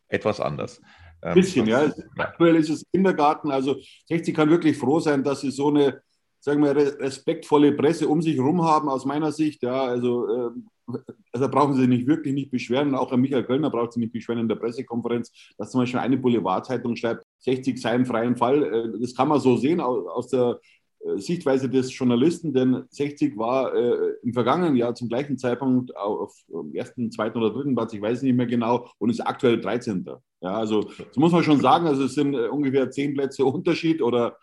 etwas 0.08 0.40
anders. 0.40 0.80
Ein 1.20 1.34
bisschen, 1.34 1.66
ja. 1.66 1.92
Aktuell 2.16 2.56
ist 2.56 2.70
es 2.70 2.84
Kindergarten. 2.92 3.50
Also 3.50 3.76
60 4.06 4.34
kann 4.34 4.50
wirklich 4.50 4.76
froh 4.76 5.00
sein, 5.00 5.24
dass 5.24 5.40
sie 5.40 5.50
so 5.50 5.68
eine, 5.68 6.00
sagen 6.40 6.62
wir, 6.62 6.76
respektvolle 6.76 7.72
Presse 7.72 8.08
um 8.08 8.22
sich 8.22 8.36
herum 8.36 8.62
haben, 8.62 8.88
aus 8.88 9.04
meiner 9.04 9.32
Sicht. 9.32 9.62
Ja, 9.62 9.84
also, 9.84 10.28
äh, 10.28 10.98
also 11.32 11.48
brauchen 11.48 11.74
sie 11.74 11.80
sich 11.80 11.88
nicht 11.88 12.06
wirklich 12.06 12.34
nicht 12.34 12.50
beschweren. 12.50 12.94
Auch 12.94 13.10
Herr 13.10 13.18
Michael 13.18 13.44
Kölner 13.44 13.70
braucht 13.70 13.94
sich 13.94 14.00
nicht 14.00 14.12
beschweren 14.12 14.40
in 14.40 14.48
der 14.48 14.56
Pressekonferenz, 14.56 15.32
dass 15.58 15.70
zum 15.70 15.80
Beispiel 15.80 16.00
eine 16.00 16.16
Boulevardzeitung 16.16 16.94
schreibt, 16.94 17.24
60 17.40 17.80
sei 17.80 17.94
im 17.94 18.06
freien 18.06 18.36
Fall. 18.36 18.62
Äh, 18.62 19.00
das 19.00 19.14
kann 19.14 19.28
man 19.28 19.40
so 19.40 19.56
sehen 19.56 19.80
aus 19.80 20.28
der 20.28 20.60
Sichtweise 21.16 21.68
des 21.68 21.96
Journalisten, 21.96 22.52
denn 22.52 22.84
60 22.90 23.36
war 23.36 23.74
äh, 23.74 24.14
im 24.22 24.32
vergangenen 24.32 24.76
Jahr 24.76 24.94
zum 24.94 25.08
gleichen 25.08 25.38
Zeitpunkt 25.38 25.96
auf 25.96 26.34
dem 26.48 26.74
ersten, 26.74 27.10
zweiten 27.10 27.38
oder 27.38 27.52
dritten 27.52 27.74
Platz, 27.74 27.92
ich 27.92 28.02
weiß 28.02 28.22
nicht 28.22 28.34
mehr 28.34 28.46
genau, 28.46 28.88
und 28.98 29.10
ist 29.10 29.20
aktuell 29.20 29.60
13. 29.60 30.06
Ja, 30.40 30.54
also 30.54 30.82
das 30.82 31.16
muss 31.16 31.32
man 31.32 31.42
schon 31.42 31.60
sagen, 31.60 31.86
also 31.86 32.04
es 32.04 32.14
sind 32.14 32.34
äh, 32.34 32.48
ungefähr 32.48 32.90
zehn 32.90 33.14
Plätze 33.14 33.44
Unterschied 33.44 34.02
oder 34.02 34.36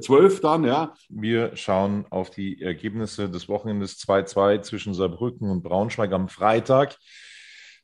zwölf 0.00 0.40
dann, 0.40 0.64
ja. 0.64 0.94
Wir 1.08 1.56
schauen 1.56 2.04
auf 2.10 2.30
die 2.30 2.60
Ergebnisse 2.60 3.30
des 3.30 3.48
Wochenendes 3.48 3.98
2-2 3.98 4.62
zwischen 4.62 4.94
Saarbrücken 4.94 5.50
und 5.50 5.62
Braunschweig 5.62 6.12
am 6.12 6.28
Freitag. 6.28 6.98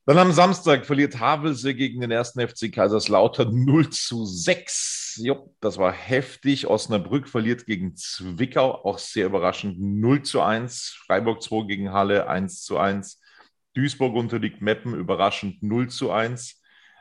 Dann 0.09 0.17
am 0.17 0.33
Samstag 0.33 0.87
verliert 0.87 1.21
Havelse 1.21 1.75
gegen 1.75 2.01
den 2.01 2.11
ersten 2.11 2.41
FC 2.41 2.73
Kaiserslautern 2.73 3.67
0 3.67 3.91
zu 3.91 4.25
6. 4.25 5.21
Jo, 5.23 5.55
das 5.61 5.77
war 5.77 5.93
heftig. 5.93 6.67
Osnabrück 6.67 7.29
verliert 7.29 7.67
gegen 7.67 7.95
Zwickau, 7.95 8.87
auch 8.87 8.97
sehr 8.97 9.27
überraschend 9.27 9.79
0 9.79 10.23
zu 10.23 10.41
1. 10.41 10.97
Freiburg 11.05 11.43
2 11.43 11.67
gegen 11.67 11.93
Halle 11.93 12.27
1 12.27 12.63
zu 12.63 12.79
1. 12.79 13.21
Duisburg 13.75 14.15
unterliegt 14.15 14.63
Meppen 14.63 14.95
überraschend 14.95 15.63
0 15.63 15.91
zu 15.91 16.11
1. 16.11 16.59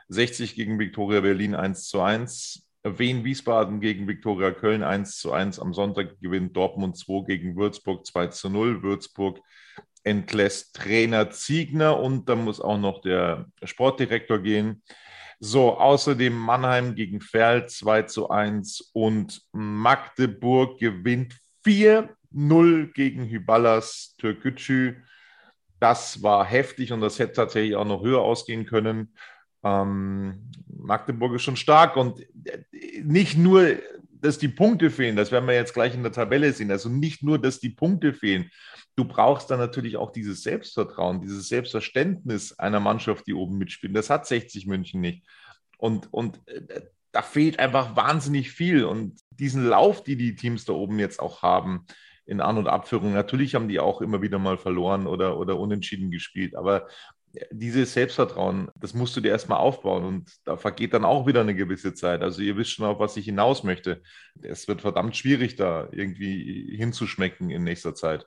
60 0.08 0.54
gegen 0.54 0.78
Viktoria 0.78 1.22
Berlin 1.22 1.54
1 1.54 1.88
zu 1.88 2.02
1. 2.02 2.68
Wien 2.84 3.24
Wiesbaden 3.24 3.80
gegen 3.80 4.06
Viktoria 4.06 4.50
Köln 4.50 4.82
1 4.82 5.16
zu 5.16 5.32
1. 5.32 5.60
Am 5.60 5.72
Sonntag 5.72 6.20
gewinnt 6.20 6.54
Dortmund 6.54 6.98
2 6.98 7.24
gegen 7.24 7.56
Würzburg 7.56 8.04
2 8.04 8.26
zu 8.26 8.50
0. 8.50 8.82
Würzburg 8.82 9.40
entlässt 10.08 10.74
Trainer 10.74 11.30
Ziegner 11.30 11.98
und 12.00 12.28
dann 12.28 12.44
muss 12.44 12.60
auch 12.60 12.78
noch 12.78 13.00
der 13.00 13.46
Sportdirektor 13.62 14.38
gehen. 14.38 14.82
So, 15.40 15.78
außerdem 15.78 16.36
Mannheim 16.36 16.94
gegen 16.94 17.20
Ferl 17.20 17.68
2 17.68 18.02
zu 18.02 18.28
1 18.28 18.90
und 18.92 19.42
Magdeburg 19.52 20.80
gewinnt 20.80 21.36
4-0 21.64 22.92
gegen 22.92 23.28
Hyballas 23.28 24.16
Türkgücü. 24.18 24.96
Das 25.78 26.22
war 26.22 26.44
heftig 26.44 26.92
und 26.92 27.00
das 27.00 27.20
hätte 27.20 27.34
tatsächlich 27.34 27.76
auch 27.76 27.84
noch 27.84 28.02
höher 28.02 28.20
ausgehen 28.20 28.66
können. 28.66 29.14
Ähm, 29.62 30.50
Magdeburg 30.66 31.34
ist 31.34 31.42
schon 31.42 31.56
stark 31.56 31.96
und 31.96 32.26
nicht 33.02 33.36
nur, 33.36 33.76
dass 34.20 34.38
die 34.38 34.48
Punkte 34.48 34.90
fehlen, 34.90 35.16
das 35.16 35.32
werden 35.32 35.46
wir 35.46 35.54
jetzt 35.54 35.74
gleich 35.74 35.94
in 35.94 36.02
der 36.02 36.12
Tabelle 36.12 36.52
sehen. 36.52 36.70
Also 36.70 36.88
nicht 36.88 37.22
nur, 37.22 37.38
dass 37.38 37.60
die 37.60 37.70
Punkte 37.70 38.12
fehlen, 38.12 38.50
du 38.96 39.04
brauchst 39.04 39.50
dann 39.50 39.58
natürlich 39.58 39.96
auch 39.96 40.10
dieses 40.10 40.42
Selbstvertrauen, 40.42 41.20
dieses 41.20 41.48
Selbstverständnis 41.48 42.58
einer 42.58 42.80
Mannschaft, 42.80 43.26
die 43.26 43.34
oben 43.34 43.58
mitspielt. 43.58 43.96
Das 43.96 44.10
hat 44.10 44.26
60 44.26 44.66
München 44.66 45.00
nicht. 45.00 45.24
Und, 45.78 46.12
und 46.12 46.40
äh, 46.48 46.82
da 47.12 47.22
fehlt 47.22 47.58
einfach 47.58 47.96
wahnsinnig 47.96 48.50
viel. 48.50 48.84
Und 48.84 49.20
diesen 49.30 49.64
Lauf, 49.66 50.02
die 50.02 50.16
die 50.16 50.34
Teams 50.34 50.64
da 50.64 50.72
oben 50.72 50.98
jetzt 50.98 51.20
auch 51.20 51.42
haben, 51.42 51.86
in 52.26 52.42
An- 52.42 52.58
und 52.58 52.68
Abführung, 52.68 53.14
natürlich 53.14 53.54
haben 53.54 53.68
die 53.68 53.80
auch 53.80 54.02
immer 54.02 54.20
wieder 54.20 54.38
mal 54.38 54.58
verloren 54.58 55.06
oder, 55.06 55.38
oder 55.38 55.58
unentschieden 55.58 56.10
gespielt. 56.10 56.54
Aber 56.56 56.86
dieses 57.50 57.92
Selbstvertrauen, 57.92 58.70
das 58.76 58.94
musst 58.94 59.16
du 59.16 59.20
dir 59.20 59.30
erstmal 59.30 59.58
aufbauen 59.58 60.04
und 60.04 60.30
da 60.44 60.56
vergeht 60.56 60.94
dann 60.94 61.04
auch 61.04 61.26
wieder 61.26 61.40
eine 61.40 61.54
gewisse 61.54 61.94
Zeit. 61.94 62.22
Also 62.22 62.42
ihr 62.42 62.56
wisst 62.56 62.72
schon, 62.72 62.86
auf 62.86 62.98
was 62.98 63.16
ich 63.16 63.24
hinaus 63.24 63.64
möchte. 63.64 64.02
Es 64.42 64.68
wird 64.68 64.80
verdammt 64.80 65.16
schwierig, 65.16 65.56
da 65.56 65.88
irgendwie 65.92 66.76
hinzuschmecken 66.76 67.50
in 67.50 67.64
nächster 67.64 67.94
Zeit. 67.94 68.26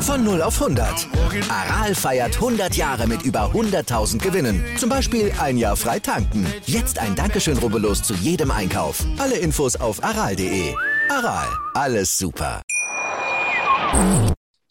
Von 0.00 0.24
0 0.24 0.42
auf 0.42 0.60
100. 0.60 1.08
Aral 1.50 1.94
feiert 1.94 2.36
100 2.36 2.74
Jahre 2.74 3.06
mit 3.06 3.22
über 3.22 3.52
100.000 3.52 4.18
Gewinnen. 4.18 4.64
Zum 4.78 4.88
Beispiel 4.88 5.30
ein 5.38 5.58
Jahr 5.58 5.76
frei 5.76 5.98
tanken. 5.98 6.46
Jetzt 6.64 6.98
ein 6.98 7.14
Dankeschön, 7.14 7.58
rubbellos 7.58 8.02
zu 8.02 8.14
jedem 8.14 8.50
Einkauf. 8.50 9.04
Alle 9.18 9.36
Infos 9.36 9.76
auf 9.76 10.02
aral.de. 10.02 10.74
Aral, 11.10 11.48
alles 11.74 12.16
super. 12.16 12.62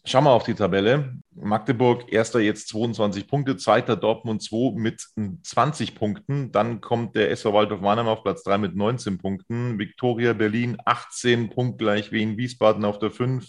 Schauen 0.04 0.24
wir 0.24 0.30
auf 0.32 0.44
die 0.44 0.54
Tabelle. 0.54 1.14
Magdeburg, 1.36 2.12
erster 2.12 2.40
jetzt 2.40 2.68
22 2.68 3.28
Punkte, 3.28 3.56
zweiter 3.56 3.96
Dortmund 3.96 4.42
2 4.42 4.72
mit 4.76 5.06
20 5.42 5.94
Punkten. 5.94 6.50
Dann 6.50 6.80
kommt 6.80 7.14
der 7.14 7.30
SV 7.30 7.52
Waldorf 7.52 7.80
Mannheim 7.80 8.08
auf 8.08 8.24
Platz 8.24 8.42
3 8.42 8.58
mit 8.58 8.74
19 8.74 9.18
Punkten. 9.18 9.78
Viktoria 9.78 10.32
Berlin 10.32 10.76
18 10.84 11.50
punktgleich 11.50 12.10
wie 12.10 12.22
in 12.22 12.36
Wiesbaden 12.36 12.84
auf 12.84 12.98
der 12.98 13.10
5. 13.10 13.46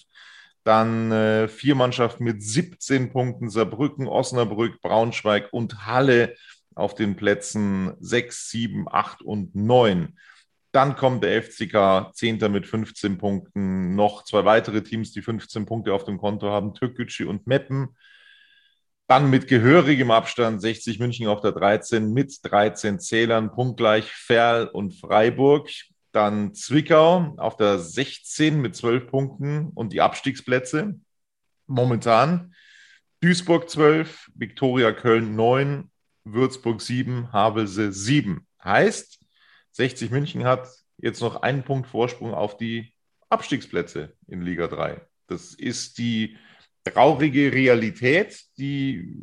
Dann 0.63 1.11
äh, 1.11 1.47
vier 1.47 1.75
Mannschaften 1.75 2.23
mit 2.23 2.43
17 2.43 3.11
Punkten, 3.11 3.49
Saarbrücken, 3.49 4.07
Osnabrück, 4.07 4.79
Braunschweig 4.81 5.49
und 5.51 5.85
Halle 5.87 6.35
auf 6.75 6.95
den 6.95 7.15
Plätzen 7.15 7.93
6, 7.99 8.49
7, 8.49 8.85
8 8.89 9.21
und 9.21 9.55
9. 9.55 10.17
Dann 10.71 10.95
kommt 10.95 11.23
der 11.23 11.41
FCK, 11.41 12.13
Zehnter 12.13 12.47
mit 12.47 12.65
15 12.65 13.17
Punkten. 13.17 13.95
Noch 13.95 14.23
zwei 14.23 14.45
weitere 14.45 14.81
Teams, 14.81 15.11
die 15.11 15.21
15 15.21 15.65
Punkte 15.65 15.93
auf 15.93 16.05
dem 16.05 16.17
Konto 16.17 16.49
haben, 16.49 16.73
Türkgücü 16.73 17.25
und 17.25 17.45
Meppen. 17.45 17.97
Dann 19.07 19.29
mit 19.29 19.49
gehörigem 19.49 20.11
Abstand 20.11 20.61
60 20.61 20.99
München 20.99 21.27
auf 21.27 21.41
der 21.41 21.51
13 21.51 22.13
mit 22.13 22.39
13 22.43 22.99
Zählern, 23.01 23.51
punktgleich 23.51 24.05
Ferl 24.05 24.67
und 24.67 24.93
Freiburg. 24.93 25.69
Dann 26.11 26.53
Zwickau 26.53 27.35
auf 27.37 27.55
der 27.55 27.79
16 27.79 28.59
mit 28.59 28.75
12 28.75 29.07
Punkten 29.07 29.69
und 29.69 29.93
die 29.93 30.01
Abstiegsplätze. 30.01 30.99
Momentan 31.67 32.53
Duisburg 33.21 33.69
12, 33.69 34.29
Viktoria 34.35 34.91
Köln 34.91 35.35
9, 35.35 35.89
Würzburg 36.23 36.81
7, 36.81 37.31
Havelse 37.31 37.93
7. 37.93 38.45
Heißt, 38.63 39.19
60 39.71 40.11
München 40.11 40.43
hat 40.43 40.67
jetzt 40.97 41.21
noch 41.21 41.41
einen 41.41 41.63
Punkt 41.63 41.87
Vorsprung 41.87 42.33
auf 42.33 42.57
die 42.57 42.93
Abstiegsplätze 43.29 44.13
in 44.27 44.41
Liga 44.41 44.67
3. 44.67 45.01
Das 45.27 45.53
ist 45.53 45.97
die 45.97 46.37
traurige 46.83 47.53
Realität, 47.53 48.43
die 48.57 49.15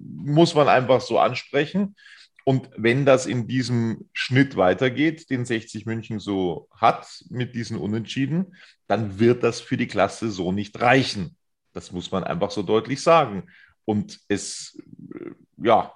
muss 0.00 0.54
man 0.54 0.68
einfach 0.68 1.00
so 1.00 1.18
ansprechen. 1.18 1.96
Und 2.44 2.70
wenn 2.76 3.04
das 3.04 3.26
in 3.26 3.46
diesem 3.46 4.08
Schnitt 4.12 4.56
weitergeht, 4.56 5.30
den 5.30 5.44
60 5.44 5.86
München 5.86 6.18
so 6.18 6.68
hat 6.74 7.24
mit 7.28 7.54
diesen 7.54 7.76
Unentschieden, 7.76 8.56
dann 8.86 9.18
wird 9.18 9.42
das 9.42 9.60
für 9.60 9.76
die 9.76 9.86
Klasse 9.86 10.30
so 10.30 10.52
nicht 10.52 10.80
reichen. 10.80 11.36
Das 11.72 11.92
muss 11.92 12.10
man 12.10 12.24
einfach 12.24 12.50
so 12.50 12.62
deutlich 12.62 13.02
sagen. 13.02 13.44
Und 13.84 14.18
es, 14.28 14.78
äh, 15.14 15.30
ja, 15.62 15.92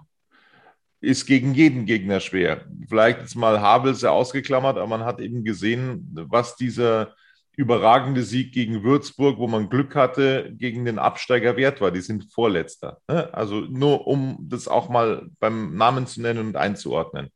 ist 1.00 1.26
gegen 1.26 1.54
jeden 1.54 1.84
Gegner 1.84 2.20
schwer. 2.20 2.64
Vielleicht 2.88 3.20
ist 3.22 3.34
mal 3.34 3.60
Havel 3.60 3.94
sehr 3.94 4.12
ausgeklammert, 4.12 4.76
aber 4.76 4.86
man 4.86 5.04
hat 5.04 5.20
eben 5.20 5.44
gesehen, 5.44 6.08
was 6.12 6.56
dieser 6.56 7.14
überragende 7.56 8.22
Sieg 8.22 8.52
gegen 8.52 8.82
Würzburg, 8.82 9.38
wo 9.38 9.46
man 9.46 9.68
Glück 9.68 9.94
hatte, 9.94 10.52
gegen 10.56 10.84
den 10.84 10.98
Absteiger 10.98 11.56
wert 11.56 11.80
war. 11.80 11.90
Die 11.90 12.00
sind 12.00 12.32
Vorletzter. 12.32 12.98
Ne? 13.08 13.32
Also 13.32 13.60
nur 13.60 14.06
um 14.06 14.38
das 14.40 14.68
auch 14.68 14.88
mal 14.88 15.28
beim 15.40 15.76
Namen 15.76 16.06
zu 16.06 16.20
nennen 16.20 16.46
und 16.46 16.56
einzuordnen. 16.56 17.30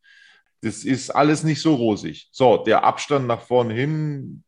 Das 0.63 0.85
ist 0.85 1.11
alles 1.11 1.45
nicht 1.45 1.63
so 1.63 1.75
rosig. 1.75 2.29
So, 2.33 2.57
der 2.59 2.85
Abstand 2.85 3.27
nach 3.27 3.43
vorne 3.43 3.75
hin, 3.75 4.43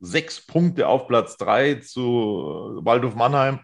sechs 0.00 0.44
Punkte 0.44 0.88
auf 0.88 1.06
Platz 1.06 1.36
drei 1.36 1.74
zu 1.74 2.80
Waldhof 2.82 3.14
Mannheim. 3.14 3.60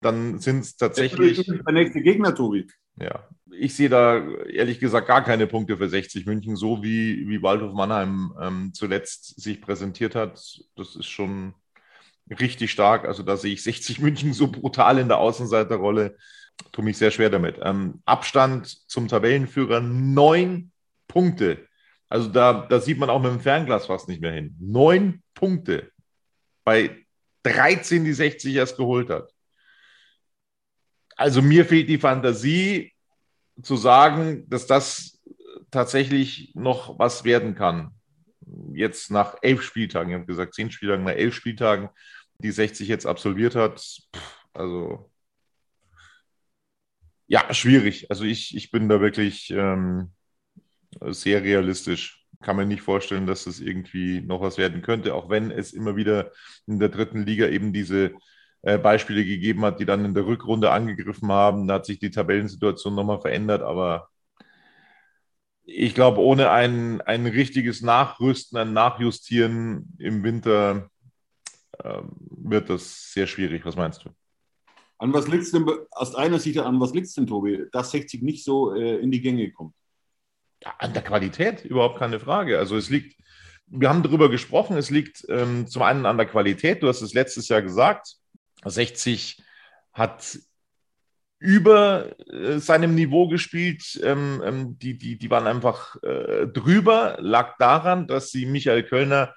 Dann 0.00 0.38
sind 0.38 0.60
es 0.60 0.76
tatsächlich. 0.76 1.44
Der 1.44 1.72
nächste 1.74 2.00
Gegner, 2.00 2.34
Tobi. 2.34 2.66
Ja, 2.96 3.28
ich 3.50 3.74
sehe 3.74 3.88
da 3.88 4.18
ehrlich 4.44 4.78
gesagt 4.78 5.08
gar 5.08 5.24
keine 5.24 5.46
Punkte 5.46 5.76
für 5.76 5.88
60 5.88 6.26
München, 6.26 6.56
so 6.56 6.82
wie, 6.82 7.28
wie 7.28 7.42
Waldhof 7.42 7.72
Mannheim 7.72 8.32
ähm, 8.40 8.70
zuletzt 8.74 9.40
sich 9.40 9.60
präsentiert 9.60 10.14
hat. 10.14 10.40
Das 10.76 10.96
ist 10.96 11.06
schon 11.06 11.54
richtig 12.38 12.70
stark. 12.70 13.04
Also 13.04 13.22
da 13.22 13.36
sehe 13.36 13.52
ich 13.52 13.62
60 13.62 13.98
München 14.00 14.32
so 14.32 14.48
brutal 14.48 14.98
in 14.98 15.08
der 15.08 15.18
Außenseiterrolle. 15.18 16.16
Tue 16.72 16.84
mich 16.84 16.98
sehr 16.98 17.10
schwer 17.10 17.30
damit. 17.30 17.58
Ähm, 17.62 18.02
Abstand 18.04 18.66
zum 18.88 19.08
Tabellenführer 19.08 19.80
neun 19.80 20.72
Punkte. 21.08 21.66
Also 22.08 22.28
da, 22.28 22.66
da 22.68 22.80
sieht 22.80 22.98
man 22.98 23.08
auch 23.08 23.22
mit 23.22 23.30
dem 23.30 23.40
Fernglas 23.40 23.86
fast 23.86 24.08
nicht 24.08 24.20
mehr 24.20 24.32
hin. 24.32 24.56
Neun 24.60 25.22
Punkte 25.34 25.90
bei 26.64 27.06
13, 27.44 28.04
die 28.04 28.12
60 28.12 28.54
erst 28.54 28.76
geholt 28.76 29.08
hat. 29.10 29.32
Also 31.20 31.42
mir 31.42 31.66
fehlt 31.66 31.90
die 31.90 31.98
Fantasie 31.98 32.94
zu 33.60 33.76
sagen, 33.76 34.48
dass 34.48 34.66
das 34.66 35.20
tatsächlich 35.70 36.54
noch 36.54 36.98
was 36.98 37.24
werden 37.24 37.54
kann. 37.54 37.90
Jetzt 38.72 39.10
nach 39.10 39.36
elf 39.42 39.60
Spieltagen, 39.60 40.08
ich 40.08 40.14
habe 40.14 40.24
gesagt, 40.24 40.54
zehn 40.54 40.70
Spieltagen, 40.70 41.04
nach 41.04 41.12
elf 41.12 41.34
Spieltagen, 41.34 41.90
die 42.38 42.50
60 42.50 42.88
jetzt 42.88 43.04
absolviert 43.04 43.54
hat. 43.54 44.00
Also 44.54 45.10
ja, 47.26 47.52
schwierig. 47.52 48.10
Also 48.10 48.24
ich, 48.24 48.56
ich 48.56 48.70
bin 48.70 48.88
da 48.88 49.02
wirklich 49.02 49.50
ähm, 49.50 50.12
sehr 51.02 51.42
realistisch. 51.42 52.24
Kann 52.40 52.56
mir 52.56 52.64
nicht 52.64 52.80
vorstellen, 52.80 53.26
dass 53.26 53.44
das 53.44 53.60
irgendwie 53.60 54.22
noch 54.22 54.40
was 54.40 54.56
werden 54.56 54.80
könnte, 54.80 55.14
auch 55.14 55.28
wenn 55.28 55.50
es 55.50 55.74
immer 55.74 55.96
wieder 55.96 56.32
in 56.66 56.78
der 56.78 56.88
dritten 56.88 57.26
Liga 57.26 57.46
eben 57.46 57.74
diese 57.74 58.14
äh, 58.62 58.78
Beispiele 58.78 59.24
gegeben 59.24 59.64
hat, 59.64 59.80
die 59.80 59.86
dann 59.86 60.04
in 60.04 60.14
der 60.14 60.26
Rückrunde 60.26 60.70
angegriffen 60.70 61.30
haben. 61.30 61.66
Da 61.66 61.74
hat 61.74 61.86
sich 61.86 61.98
die 61.98 62.10
Tabellensituation 62.10 62.94
nochmal 62.94 63.20
verändert, 63.20 63.62
aber 63.62 64.08
ich 65.64 65.94
glaube, 65.94 66.20
ohne 66.20 66.50
ein, 66.50 67.00
ein 67.02 67.26
richtiges 67.26 67.80
Nachrüsten, 67.80 68.58
ein 68.58 68.72
Nachjustieren 68.72 69.96
im 69.98 70.22
Winter 70.24 70.90
äh, 71.78 72.02
wird 72.30 72.70
das 72.70 73.12
sehr 73.12 73.26
schwierig. 73.26 73.64
Was 73.64 73.76
meinst 73.76 74.04
du? 74.04 74.10
An 74.98 75.14
was 75.14 75.28
liegt 75.28 75.44
es 75.44 75.52
denn, 75.52 75.66
aus 75.92 76.12
deiner 76.12 76.38
Sicht, 76.38 76.58
an 76.58 76.80
was 76.80 76.92
liegt 76.92 77.06
es 77.06 77.14
denn, 77.14 77.26
Tobi, 77.26 77.66
dass 77.72 77.92
60 77.92 78.20
nicht 78.22 78.44
so 78.44 78.74
äh, 78.74 78.96
in 78.96 79.10
die 79.10 79.22
Gänge 79.22 79.50
kommt? 79.52 79.74
Ja, 80.62 80.74
an 80.78 80.92
der 80.92 81.02
Qualität, 81.02 81.64
überhaupt 81.64 81.98
keine 81.98 82.20
Frage. 82.20 82.58
Also 82.58 82.76
es 82.76 82.90
liegt, 82.90 83.18
wir 83.66 83.88
haben 83.88 84.02
darüber 84.02 84.28
gesprochen, 84.28 84.76
es 84.76 84.90
liegt 84.90 85.24
ähm, 85.30 85.66
zum 85.66 85.82
einen 85.82 86.04
an 86.04 86.18
der 86.18 86.26
Qualität, 86.26 86.82
du 86.82 86.88
hast 86.88 87.00
es 87.00 87.14
letztes 87.14 87.48
Jahr 87.48 87.62
gesagt, 87.62 88.16
60 88.64 89.42
hat 89.92 90.38
über 91.40 92.16
äh, 92.30 92.58
seinem 92.58 92.94
Niveau 92.94 93.26
gespielt. 93.28 93.98
Ähm, 94.02 94.42
ähm, 94.44 94.78
die, 94.78 94.96
die, 94.98 95.18
die 95.18 95.30
waren 95.30 95.46
einfach 95.46 95.96
äh, 96.02 96.46
drüber. 96.46 97.16
Lag 97.20 97.56
daran, 97.58 98.06
dass 98.06 98.30
sie 98.30 98.46
Michael 98.46 98.82
Kölner 98.82 99.34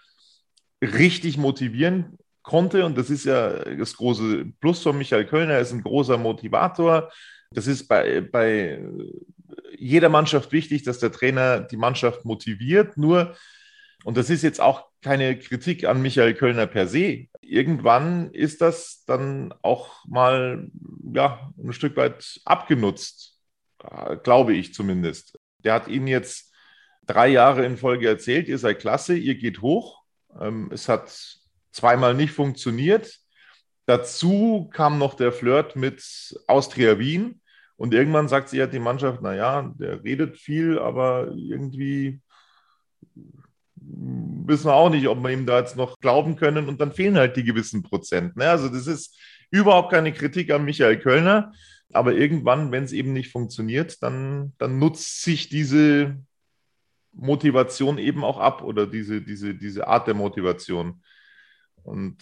richtig 0.82 1.38
motivieren 1.38 2.18
konnte. 2.42 2.86
Und 2.86 2.98
das 2.98 3.10
ist 3.10 3.25
ja 3.25 3.50
das 3.75 3.96
große 3.96 4.46
Plus 4.60 4.84
von 4.84 4.98
Michael 4.98 5.25
Kölner. 5.25 5.53
Er 5.53 5.62
ist 5.62 5.72
ein 5.72 5.82
großer 5.82 6.18
Motivator. 6.18 7.10
Das 7.51 7.68
ist 7.68 7.88
bei, 7.88 8.20
bei 8.20 8.84
jeder 9.77 10.10
Mannschaft 10.10 10.51
wichtig, 10.51 10.84
dass 10.84 11.00
der 11.00 11.12
Trainer 11.12 11.62
die 11.62 11.77
Mannschaft 11.77 12.25
motiviert. 12.25 12.98
Nur, 12.98 13.36
und 14.03 14.18
das 14.18 14.30
ist 14.30 14.44
jetzt 14.44 14.60
auch 14.60 14.88
keine 15.01 15.39
Kritik 15.39 15.86
an 15.86 16.01
Michael 16.01 16.34
Kölner 16.34 16.68
per 16.68 16.88
se. 16.88 17.27
Irgendwann 17.46 18.32
ist 18.32 18.62
das 18.62 19.04
dann 19.06 19.54
auch 19.62 20.06
mal 20.06 20.70
ja, 21.14 21.52
ein 21.58 21.74
Stück 21.74 21.98
weit 21.98 22.42
abgenutzt, 22.46 23.40
glaube 24.24 24.54
ich 24.54 24.74
zumindest. 24.74 25.38
Der 25.60 25.74
hat 25.74 25.88
Ihnen 25.88 26.08
jetzt 26.08 26.54
drei 27.06 27.28
Jahre 27.28 27.66
in 27.66 27.78
Folge 27.78 28.08
erzählt, 28.08 28.48
ihr 28.48 28.58
seid 28.58 28.80
klasse, 28.80 29.16
ihr 29.16 29.36
geht 29.36 29.62
hoch. 29.62 30.04
Ähm, 30.40 30.70
es 30.72 30.90
hat 30.90 31.12
zweimal 31.72 32.14
nicht 32.14 32.34
funktioniert. 32.34 33.20
Dazu 33.86 34.70
kam 34.74 34.98
noch 34.98 35.16
der 35.16 35.32
Flirt 35.32 35.76
mit 35.76 36.04
Austria 36.48 37.00
Wien. 37.00 37.42
Und 37.76 37.94
irgendwann 37.94 38.30
sagt 38.30 38.50
sie 38.50 38.58
ja 38.58 38.68
die 38.68 38.80
Mannschaft, 38.80 39.22
naja, 39.22 39.74
der 39.76 40.04
redet 40.04 40.38
viel, 40.38 40.80
aber 40.80 41.34
irgendwie 41.36 42.22
wissen 43.86 44.66
wir 44.68 44.75
auch 44.75 44.90
nicht, 44.90 45.08
ob 45.08 45.22
wir 45.22 45.30
ihm 45.30 45.46
da 45.46 45.60
jetzt 45.60 45.75
noch 45.75 46.00
glauben 46.00 46.36
können. 46.36 46.68
Und 46.68 46.82
dann 46.82 46.92
fehlen 46.92 47.18
halt 47.18 47.36
die 47.38 47.44
gewissen 47.44 47.84
Prozent. 47.84 48.36
Ne? 48.36 48.50
Also 48.50 48.70
das 48.70 48.88
ist 48.88 49.18
überhaupt 49.52 49.92
keine 49.92 50.13
Kritik 50.13 50.51
an 50.51 50.66
Michael 50.66 51.00
Kölner. 51.00 51.53
Aber 51.92 52.14
irgendwann, 52.14 52.72
wenn 52.72 52.84
es 52.84 52.92
eben 52.92 53.14
nicht 53.14 53.31
funktioniert, 53.31 54.01
dann, 54.01 54.53
dann 54.57 54.79
nutzt 54.79 55.22
sich 55.22 55.50
diese 55.50 56.18
Motivation 57.14 58.00
eben 58.00 58.24
auch 58.24 58.40
ab 58.40 58.64
oder 58.64 58.88
diese, 58.88 59.22
diese, 59.22 59.53
diese 59.53 59.88
Art 59.88 60.07
der 60.07 60.16
Motivation. 60.16 61.03
Und 61.84 62.18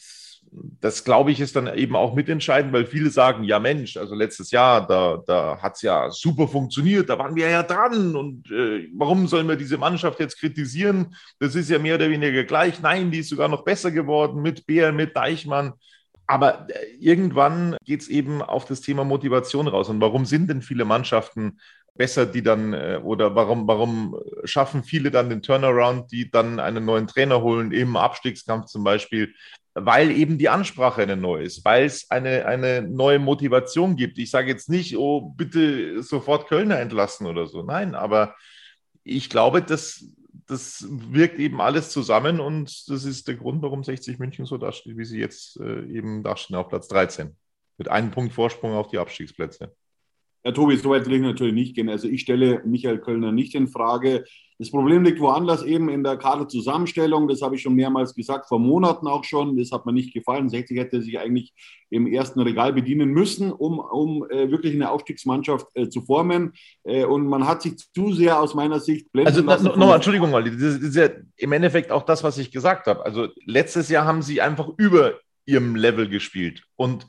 das, 0.51 1.03
glaube 1.03 1.31
ich, 1.31 1.39
ist 1.39 1.55
dann 1.55 1.73
eben 1.75 1.95
auch 1.95 2.13
mitentscheidend, 2.13 2.73
weil 2.73 2.85
viele 2.85 3.09
sagen, 3.09 3.43
ja 3.43 3.59
Mensch, 3.59 3.95
also 3.95 4.15
letztes 4.15 4.51
Jahr, 4.51 4.85
da, 4.85 5.23
da 5.25 5.57
hat 5.61 5.75
es 5.75 5.81
ja 5.81 6.09
super 6.11 6.47
funktioniert, 6.47 7.09
da 7.09 7.17
waren 7.17 7.35
wir 7.35 7.49
ja 7.49 7.63
dran 7.63 8.15
und 8.15 8.51
äh, 8.51 8.89
warum 8.93 9.27
sollen 9.27 9.47
wir 9.47 9.55
diese 9.55 9.77
Mannschaft 9.77 10.19
jetzt 10.19 10.39
kritisieren? 10.39 11.15
Das 11.39 11.55
ist 11.55 11.69
ja 11.69 11.79
mehr 11.79 11.95
oder 11.95 12.09
weniger 12.09 12.43
gleich. 12.43 12.81
Nein, 12.81 13.11
die 13.11 13.19
ist 13.19 13.29
sogar 13.29 13.47
noch 13.47 13.63
besser 13.63 13.91
geworden 13.91 14.41
mit 14.41 14.65
Bär, 14.65 14.91
mit 14.91 15.15
Deichmann. 15.15 15.73
Aber 16.27 16.67
äh, 16.69 16.95
irgendwann 16.99 17.77
geht 17.85 18.01
es 18.01 18.09
eben 18.09 18.41
auf 18.41 18.65
das 18.65 18.81
Thema 18.81 19.05
Motivation 19.05 19.67
raus. 19.67 19.87
Und 19.87 20.01
warum 20.01 20.25
sind 20.25 20.49
denn 20.49 20.61
viele 20.61 20.83
Mannschaften 20.83 21.59
besser, 21.95 22.25
die 22.25 22.43
dann, 22.43 22.73
äh, 22.73 22.99
oder 23.01 23.35
warum, 23.35 23.67
warum 23.67 24.17
schaffen 24.43 24.83
viele 24.83 25.11
dann 25.11 25.29
den 25.29 25.41
Turnaround, 25.41 26.11
die 26.11 26.29
dann 26.29 26.59
einen 26.59 26.85
neuen 26.85 27.07
Trainer 27.07 27.41
holen, 27.41 27.71
im 27.71 27.95
Abstiegskampf 27.95 28.65
zum 28.65 28.83
Beispiel, 28.83 29.33
weil 29.73 30.11
eben 30.11 30.37
die 30.37 30.49
Ansprache 30.49 31.01
eine 31.01 31.15
neue 31.15 31.43
ist, 31.43 31.63
weil 31.63 31.85
es 31.85 32.11
eine, 32.11 32.45
eine 32.45 32.81
neue 32.81 33.19
Motivation 33.19 33.95
gibt. 33.95 34.17
Ich 34.17 34.29
sage 34.29 34.49
jetzt 34.49 34.69
nicht, 34.69 34.97
oh, 34.97 35.21
bitte 35.21 36.03
sofort 36.03 36.47
Kölner 36.47 36.79
entlassen 36.79 37.25
oder 37.25 37.47
so. 37.47 37.63
Nein, 37.63 37.95
aber 37.95 38.35
ich 39.03 39.29
glaube, 39.29 39.61
das, 39.61 40.05
das 40.47 40.85
wirkt 40.89 41.39
eben 41.39 41.61
alles 41.61 41.89
zusammen 41.89 42.39
und 42.39 42.89
das 42.89 43.05
ist 43.05 43.27
der 43.27 43.35
Grund, 43.35 43.61
warum 43.61 43.83
60 43.83 44.19
München 44.19 44.45
so 44.45 44.57
dasteht, 44.57 44.97
wie 44.97 45.05
sie 45.05 45.19
jetzt 45.19 45.57
äh, 45.59 45.85
eben 45.85 46.23
dastehen 46.23 46.57
auf 46.57 46.67
Platz 46.67 46.87
13. 46.89 47.35
Mit 47.77 47.87
einem 47.87 48.11
Punkt 48.11 48.33
Vorsprung 48.33 48.73
auf 48.73 48.89
die 48.89 48.97
Abstiegsplätze. 48.97 49.73
Ja, 50.43 50.51
Tobi, 50.51 50.75
so 50.77 50.89
weit 50.89 51.05
will 51.05 51.13
ich 51.13 51.21
natürlich 51.21 51.53
nicht 51.53 51.75
gehen. 51.75 51.89
Also 51.89 52.07
ich 52.07 52.21
stelle 52.21 52.61
Michael 52.65 52.99
Kölner 52.99 53.31
nicht 53.31 53.53
in 53.53 53.67
Frage. 53.67 54.23
Das 54.57 54.71
Problem 54.71 55.03
liegt 55.03 55.19
woanders 55.19 55.63
eben 55.63 55.89
in 55.89 56.03
der 56.03 56.17
Kaderzusammenstellung. 56.17 57.27
Das 57.27 57.41
habe 57.41 57.55
ich 57.55 57.61
schon 57.61 57.75
mehrmals 57.75 58.15
gesagt, 58.15 58.47
vor 58.47 58.59
Monaten 58.59 59.07
auch 59.07 59.23
schon. 59.23 59.57
Das 59.57 59.71
hat 59.71 59.85
mir 59.85 59.93
nicht 59.93 60.13
gefallen. 60.13 60.49
60 60.49 60.77
hätte 60.77 61.01
sich 61.01 61.19
eigentlich 61.19 61.53
im 61.89 62.07
ersten 62.07 62.39
Regal 62.39 62.73
bedienen 62.73 63.09
müssen, 63.09 63.51
um, 63.51 63.79
um 63.79 64.27
äh, 64.29 64.49
wirklich 64.49 64.73
eine 64.73 64.89
Aufstiegsmannschaft 64.89 65.67
äh, 65.75 65.89
zu 65.89 66.01
formen. 66.01 66.53
Äh, 66.83 67.05
und 67.05 67.27
man 67.27 67.47
hat 67.47 67.61
sich 67.61 67.77
zu 67.77 68.13
sehr 68.13 68.39
aus 68.39 68.55
meiner 68.55 68.79
Sicht 68.79 69.11
blenden 69.11 69.47
Also 69.47 69.69
nochmal, 69.69 69.95
Entschuldigung, 69.95 70.31
mal, 70.31 70.43
das 70.43 70.53
ist 70.59 70.95
ja 70.95 71.09
im 71.37 71.51
Endeffekt 71.51 71.91
auch 71.91 72.03
das, 72.03 72.23
was 72.23 72.37
ich 72.39 72.51
gesagt 72.51 72.87
habe. 72.87 73.05
Also 73.05 73.27
letztes 73.45 73.89
Jahr 73.89 74.05
haben 74.05 74.21
sie 74.21 74.41
einfach 74.41 74.69
über 74.77 75.19
ihrem 75.45 75.75
Level 75.75 76.07
gespielt. 76.07 76.63
Und 76.75 77.07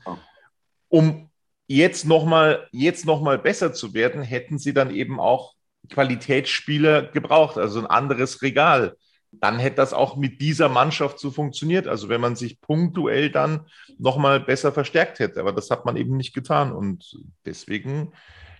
um 0.89 1.29
jetzt 1.75 2.05
nochmal 2.05 2.67
noch 2.71 3.37
besser 3.37 3.73
zu 3.73 3.93
werden, 3.93 4.21
hätten 4.21 4.57
sie 4.57 4.73
dann 4.73 4.93
eben 4.93 5.19
auch 5.19 5.53
Qualitätsspieler 5.89 7.03
gebraucht, 7.03 7.57
also 7.57 7.79
ein 7.79 7.87
anderes 7.87 8.41
Regal. 8.41 8.95
Dann 9.31 9.57
hätte 9.57 9.77
das 9.77 9.93
auch 9.93 10.15
mit 10.15 10.41
dieser 10.41 10.69
Mannschaft 10.69 11.19
so 11.19 11.31
funktioniert. 11.31 11.87
Also 11.87 12.07
wenn 12.07 12.21
man 12.21 12.35
sich 12.35 12.61
punktuell 12.61 13.31
dann 13.31 13.67
nochmal 13.97 14.39
besser 14.39 14.71
verstärkt 14.71 15.19
hätte. 15.19 15.39
Aber 15.39 15.51
das 15.51 15.71
hat 15.71 15.85
man 15.85 15.97
eben 15.97 16.15
nicht 16.17 16.35
getan. 16.35 16.71
Und 16.71 17.17
deswegen 17.45 18.13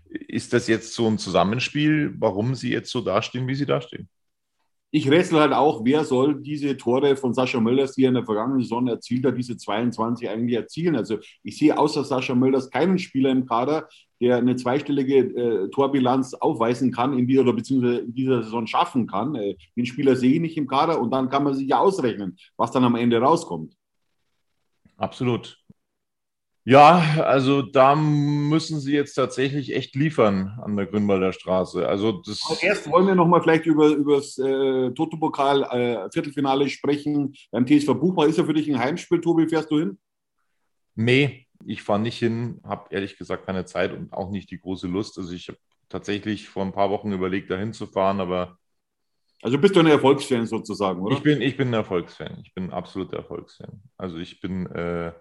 ist 0.10 0.52
das 0.54 0.68
jetzt 0.68 0.96
so 0.96 1.08
ein 1.08 1.20
Zusammenspiel, 1.20 2.16
warum 2.18 2.56
sie 2.56 2.72
jetzt 2.72 2.90
so 2.90 3.02
dastehen, 3.02 3.48
wie 3.48 3.56
sie 3.56 3.68
dastehen 3.68 4.10
ich 4.96 5.10
rätsel 5.10 5.40
halt 5.40 5.54
auch, 5.54 5.84
wer 5.84 6.06
soll 6.06 6.40
diese 6.40 6.78
Tore 6.78 7.16
von 7.16 7.34
Sascha 7.34 7.60
Mölders, 7.60 7.94
die 7.94 8.04
er 8.06 8.10
in 8.10 8.14
der 8.14 8.26
vergangenen 8.26 8.62
Saison 8.62 8.88
erzielt 8.88 9.26
hat, 9.26 9.36
diese 9.36 9.58
22 9.58 10.30
eigentlich 10.30 10.56
erzielen. 10.56 10.96
Also 10.96 11.18
ich 11.42 11.58
sehe 11.58 11.76
außer 11.76 12.04
Sascha 12.04 12.36
Mölders 12.36 12.70
keinen 12.70 13.00
Spieler 13.00 13.32
im 13.32 13.48
Kader, 13.48 13.90
der 14.22 14.38
eine 14.38 14.56
zweistellige 14.56 15.18
äh, 15.18 15.70
Torbilanz 15.72 16.36
aufweisen 16.36 16.92
kann 16.92 17.18
in 17.18 17.26
dieser, 17.26 17.42
oder 17.42 17.54
beziehungsweise 17.54 18.02
in 18.02 18.14
dieser 18.14 18.44
Saison 18.44 18.68
schaffen 18.68 19.08
kann. 19.08 19.34
Äh, 19.34 19.56
den 19.76 19.88
Spieler 19.88 20.16
sehe 20.16 20.36
ich 20.36 20.42
nicht 20.42 20.58
im 20.58 20.68
Kader 20.68 21.02
und 21.02 21.10
dann 21.10 21.28
kann 21.28 21.44
man 21.44 21.56
sich 21.56 21.68
ja 21.68 21.80
ausrechnen, 21.80 22.38
was 22.56 22.72
dann 22.72 22.84
am 22.84 22.96
Ende 22.96 23.18
rauskommt. 23.18 23.76
Absolut. 24.98 25.58
Ja, 26.66 27.24
also 27.26 27.62
da 27.62 27.94
müssen 27.94 28.80
sie 28.80 28.94
jetzt 28.94 29.16
tatsächlich 29.16 29.76
echt 29.76 29.96
liefern 29.96 30.58
an 30.64 30.78
der 30.78 30.86
Grünwalder 30.86 31.34
Straße. 31.34 31.86
Also 31.88 32.22
das 32.26 32.40
erst 32.62 32.90
wollen 32.90 33.06
wir 33.06 33.16
noch 33.16 33.28
mal 33.28 33.42
vielleicht 33.42 33.66
über, 33.66 33.90
über 33.90 34.16
das 34.16 34.38
äh, 34.38 34.92
Toto-Pokal 34.92 35.64
äh, 35.64 36.10
Viertelfinale 36.12 36.70
sprechen. 36.70 37.36
Beim 37.52 37.68
TSV 37.68 37.96
Buchbach 37.96 38.26
ist 38.26 38.38
ja 38.38 38.46
für 38.46 38.54
dich 38.54 38.70
ein 38.70 38.80
Heimspiel. 38.80 39.20
Tobi, 39.20 39.50
fährst 39.50 39.72
du 39.72 39.80
hin? 39.80 39.98
Nee, 40.96 41.48
ich 41.66 41.84
fahre 41.84 42.00
nicht 42.00 42.18
hin, 42.18 42.62
habe 42.64 42.86
ehrlich 42.92 43.18
gesagt 43.18 43.46
keine 43.46 43.66
Zeit 43.66 43.92
und 43.92 44.14
auch 44.14 44.30
nicht 44.30 44.50
die 44.50 44.60
große 44.60 44.88
Lust. 44.88 45.18
Also 45.18 45.34
ich 45.34 45.50
habe 45.50 45.58
tatsächlich 45.90 46.48
vor 46.48 46.64
ein 46.64 46.72
paar 46.72 46.90
Wochen 46.90 47.12
überlegt, 47.12 47.52
da 47.52 47.58
hinzufahren, 47.58 48.22
aber 48.22 48.58
also 49.42 49.58
bist 49.58 49.76
du 49.76 49.82
ein 49.82 49.88
Erfolgsfan 49.88 50.46
sozusagen, 50.46 51.02
oder? 51.02 51.18
Ich 51.18 51.22
bin, 51.22 51.42
ich 51.42 51.58
bin 51.58 51.68
ein 51.68 51.74
Erfolgsfan. 51.74 52.40
Ich 52.46 52.54
bin 52.54 52.66
ein 52.66 52.72
absoluter 52.72 53.18
Erfolgsfan. 53.18 53.82
Also 53.98 54.18
ich 54.18 54.40
bin 54.40 54.68
äh, 54.68 55.12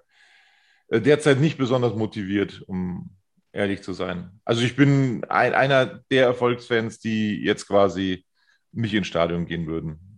derzeit 1.00 1.40
nicht 1.40 1.58
besonders 1.58 1.94
motiviert, 1.94 2.62
um 2.66 3.10
ehrlich 3.52 3.82
zu 3.82 3.92
sein. 3.92 4.30
Also 4.44 4.62
ich 4.62 4.76
bin 4.76 5.24
ein, 5.24 5.54
einer 5.54 6.00
der 6.10 6.24
Erfolgsfans, 6.24 6.98
die 6.98 7.42
jetzt 7.42 7.66
quasi 7.66 8.24
nicht 8.72 8.94
ins 8.94 9.06
Stadion 9.06 9.46
gehen 9.46 9.66
würden. 9.66 10.12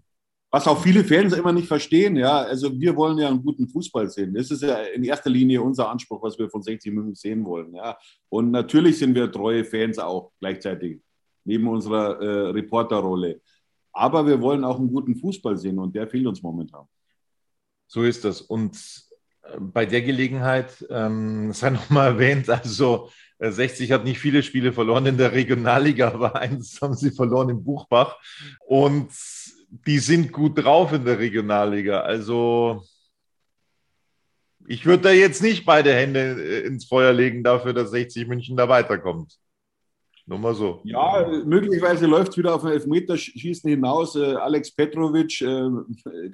Was 0.51 0.69
auch 0.69 0.81
viele 0.81 1.03
Fans 1.03 1.33
immer 1.33 1.53
nicht 1.53 1.67
verstehen, 1.67 2.15
ja, 2.15 2.43
also 2.43 2.79
wir 2.79 2.95
wollen 2.95 3.19
ja 3.19 3.27
einen 3.27 3.43
guten 3.43 3.69
Fußball 3.69 4.09
sehen. 4.09 4.35
Das 4.35 4.53
ist 4.53 4.63
ja 4.63 4.83
in 4.83 5.03
erster 5.03 5.29
Linie 5.29 5.61
unser 5.61 5.89
Anspruch, 5.91 6.23
was 6.23 6.39
wir 6.39 6.49
von 6.49 6.63
60 6.63 6.93
München 6.93 7.17
sehen 7.17 7.45
wollen, 7.45 7.75
ja. 7.75 7.99
Und 8.29 8.53
natürlich 8.53 8.99
sind 8.99 9.17
wir 9.17 9.33
treue 9.33 9.65
Fans 9.65 9.99
auch 9.99 10.31
gleichzeitig, 10.39 11.01
neben 11.45 11.67
unserer 11.67 12.21
äh, 12.21 12.51
Reporterrolle. 12.51 13.41
Aber 13.93 14.25
wir 14.29 14.41
wollen 14.41 14.65
auch 14.65 14.79
einen 14.79 14.93
guten 14.93 15.17
Fußball 15.17 15.57
sehen 15.57 15.81
und 15.81 15.97
der 15.97 16.07
fehlt 16.07 16.27
uns 16.27 16.41
momentan. 16.41 16.87
So 17.89 18.05
ist 18.05 18.25
das. 18.25 18.41
Und 18.41 18.77
äh, 18.77 19.14
bei 19.59 19.87
der 19.87 20.03
Gelegenheit 20.03 20.85
ähm, 20.91 21.53
sei 21.53 21.71
nochmal 21.71 22.13
erwähnt, 22.13 22.49
also 22.51 23.11
60 23.39 23.91
hat 23.93 24.05
nicht 24.05 24.19
viele 24.19 24.43
Spiele 24.43 24.73
verloren 24.73 25.07
in 25.07 25.19
der 25.19 25.33
Regionalliga, 25.33 26.09
aber 26.09 26.37
eins 26.37 26.81
haben 26.81 26.95
sie 26.95 27.11
verloren 27.11 27.51
im 27.51 27.65
Buchbach. 27.65 28.17
Und 28.67 29.11
die 29.87 29.99
sind 29.99 30.33
gut 30.33 30.63
drauf 30.63 30.93
in 30.93 31.05
der 31.05 31.19
Regionalliga. 31.19 32.01
Also 32.01 32.85
ich 34.67 34.87
würde 34.87 35.03
da 35.05 35.11
jetzt 35.11 35.43
nicht 35.43 35.67
beide 35.67 35.95
Hände 35.95 36.21
äh, 36.21 36.67
ins 36.67 36.87
Feuer 36.87 37.13
legen 37.13 37.43
dafür, 37.43 37.73
dass 37.73 37.91
60 37.91 38.27
München 38.29 38.57
da 38.57 38.69
weiterkommt. 38.69 39.39
Nur 40.27 40.39
mal 40.39 40.55
so. 40.55 40.81
Ja, 40.85 41.27
möglicherweise 41.45 42.07
läuft 42.07 42.33
es 42.33 42.39
wieder 42.39 42.55
auf 42.55 42.65
ein 42.65 42.73
Elfmeterschießen 42.73 43.69
hinaus. 43.69 44.17
Äh, 44.17 44.37
Alex 44.37 44.75
Petrovic 44.75 45.43
äh, 45.43 45.69